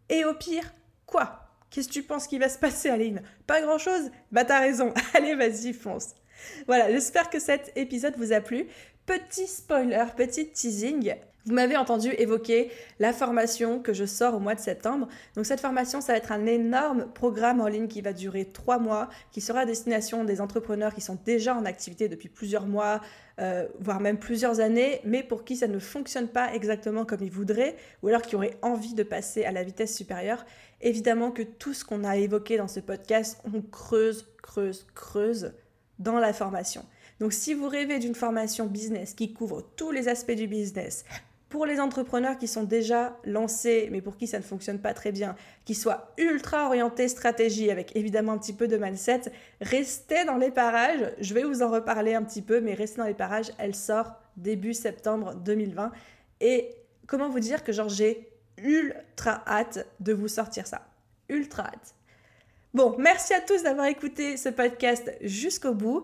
et 0.10 0.26
au 0.26 0.36
pire 0.36 0.74
quoi? 1.08 1.43
Qu'est-ce 1.74 1.88
que 1.88 1.94
tu 1.94 2.04
penses 2.04 2.28
qu'il 2.28 2.40
va 2.40 2.50
se 2.50 2.60
passer, 2.60 2.90
Aline? 2.90 3.24
Pas 3.48 3.60
grand-chose? 3.60 4.12
Bah 4.32 4.46
t'as 4.46 4.60
raison. 4.60 4.94
Allez, 5.16 5.34
vas-y, 5.34 5.74
fonce. 5.74 6.14
Voilà, 6.68 6.92
j'espère 6.92 7.32
que 7.32 7.40
cet 7.40 7.72
épisode 7.76 8.14
vous 8.16 8.32
a 8.32 8.42
plu. 8.42 8.68
Petit 9.08 9.48
spoiler, 9.48 10.06
petit 10.16 10.52
teasing. 10.52 11.16
Vous 11.46 11.54
m'avez 11.54 11.76
entendu 11.76 12.10
évoquer 12.18 12.72
la 13.00 13.12
formation 13.12 13.80
que 13.80 13.92
je 13.92 14.06
sors 14.06 14.34
au 14.36 14.40
mois 14.40 14.56
de 14.56 14.62
septembre. 14.62 15.10
Donc 15.36 15.46
cette 15.46 15.60
formation, 15.60 16.00
ça 16.00 16.14
va 16.14 16.18
être 16.18 16.32
un 16.32 16.46
énorme 16.46 17.08
programme 17.14 17.60
en 17.60 17.68
ligne 17.68 17.90
qui 17.90 18.00
va 18.00 18.14
durer 18.14 18.46
trois 18.46 18.80
mois, 18.80 19.10
qui 19.32 19.42
sera 19.42 19.62
à 19.62 19.66
destination 19.66 20.24
des 20.24 20.40
entrepreneurs 20.40 20.94
qui 20.94 21.02
sont 21.02 21.18
déjà 21.26 21.54
en 21.54 21.66
activité 21.66 22.08
depuis 22.08 22.30
plusieurs 22.30 22.66
mois, 22.66 23.02
euh, 23.42 23.68
voire 23.82 24.00
même 24.00 24.20
plusieurs 24.20 24.62
années, 24.62 25.02
mais 25.04 25.22
pour 25.22 25.44
qui 25.44 25.58
ça 25.58 25.68
ne 25.68 25.80
fonctionne 25.80 26.30
pas 26.30 26.54
exactement 26.54 27.04
comme 27.04 27.22
ils 27.22 27.32
voudraient, 27.32 27.76
ou 28.04 28.08
alors 28.08 28.22
qui 28.22 28.38
auraient 28.38 28.58
envie 28.62 28.94
de 28.94 29.04
passer 29.04 29.44
à 29.44 29.52
la 29.52 29.64
vitesse 29.64 29.94
supérieure. 29.94 30.46
Évidemment 30.80 31.32
que 31.32 31.44
tout 31.44 31.74
ce 31.74 31.84
qu'on 31.84 32.06
a 32.06 32.16
évoqué 32.16 32.56
dans 32.56 32.70
ce 32.70 32.80
podcast, 32.80 33.42
on 33.54 33.62
creuse, 33.62 34.34
creuse, 34.42 34.88
creuse 34.96 35.52
dans 36.00 36.20
la 36.20 36.32
formation. 36.32 36.86
Donc 37.20 37.34
si 37.34 37.54
vous 37.54 37.68
rêvez 37.68 38.00
d'une 38.00 38.16
formation 38.16 38.66
business 38.66 39.14
qui 39.14 39.34
couvre 39.34 39.62
tous 39.76 39.92
les 39.92 40.08
aspects 40.08 40.32
du 40.32 40.48
business, 40.48 41.04
pour 41.54 41.68
les 41.68 41.80
entrepreneurs 41.80 42.40
qui 42.40 42.48
sont 42.48 42.64
déjà 42.64 43.16
lancés, 43.26 43.88
mais 43.92 44.02
pour 44.02 44.18
qui 44.18 44.26
ça 44.26 44.40
ne 44.40 44.44
fonctionne 44.44 44.80
pas 44.80 44.96
très 44.96 45.12
bien, 45.12 45.36
qui 45.66 45.76
soient 45.76 46.12
ultra 46.18 46.66
orientés 46.66 47.08
stratégie, 47.08 47.70
avec 47.70 47.96
évidemment 47.96 48.32
un 48.32 48.40
petit 48.40 48.54
peu 48.54 48.68
de 48.68 48.76
mindset, 48.76 49.32
restez 49.62 50.26
dans 50.26 50.38
les 50.38 50.50
parages. 50.50 51.14
Je 51.20 51.32
vais 51.36 51.44
vous 51.44 51.62
en 51.62 51.70
reparler 51.70 52.16
un 52.16 52.24
petit 52.24 52.42
peu, 52.42 52.60
mais 52.60 52.74
restez 52.74 52.98
dans 52.98 53.06
les 53.06 53.14
parages. 53.14 53.52
Elle 53.60 53.76
sort 53.76 54.14
début 54.36 54.74
septembre 54.74 55.36
2020. 55.36 55.92
Et 56.42 56.72
comment 57.06 57.30
vous 57.30 57.40
dire 57.40 57.64
que 57.64 57.72
j'ai 57.72 58.28
ultra 58.58 59.44
hâte 59.46 59.86
de 60.00 60.12
vous 60.12 60.30
sortir 60.30 60.66
ça. 60.66 60.82
Ultra 61.30 61.66
hâte. 61.66 61.94
Bon, 62.74 62.96
merci 62.98 63.36
à 63.36 63.42
tous 63.42 63.62
d'avoir 63.62 63.86
écouté 63.86 64.38
ce 64.38 64.50
podcast 64.50 65.12
jusqu'au 65.22 65.76
bout. 65.76 66.02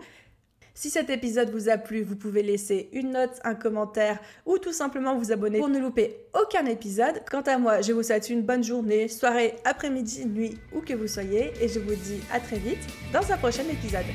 Si 0.80 0.90
cet 0.90 1.10
épisode 1.10 1.50
vous 1.50 1.68
a 1.68 1.78
plu, 1.78 2.04
vous 2.04 2.16
pouvez 2.16 2.42
laisser 2.42 2.88
une 2.94 3.12
note, 3.12 3.38
un 3.44 3.54
commentaire 3.54 4.18
ou 4.46 4.60
tout 4.60 4.72
simplement 4.72 5.14
vous 5.14 5.34
abonner 5.34 5.60
pour 5.60 5.68
ne 5.68 5.78
louper 5.78 6.16
aucun 6.34 6.66
épisode. 6.68 7.22
Quant 7.30 7.42
à 7.42 7.58
moi, 7.58 7.82
je 7.82 7.92
vous 7.92 8.02
souhaite 8.02 8.30
une 8.30 8.44
bonne 8.44 8.64
journée, 8.64 9.10
soirée, 9.10 9.56
après-midi, 9.66 10.26
nuit, 10.26 10.58
où 10.74 10.80
que 10.80 10.94
vous 10.94 11.10
soyez 11.10 11.52
et 11.60 11.68
je 11.68 11.80
vous 11.80 11.96
dis 11.96 12.22
à 12.32 12.40
très 12.40 12.60
vite 12.60 12.80
dans 13.12 13.30
un 13.30 13.36
prochain 13.36 13.64
épisode. 13.70 14.06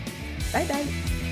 Bye 0.55 0.65
bye 0.67 1.24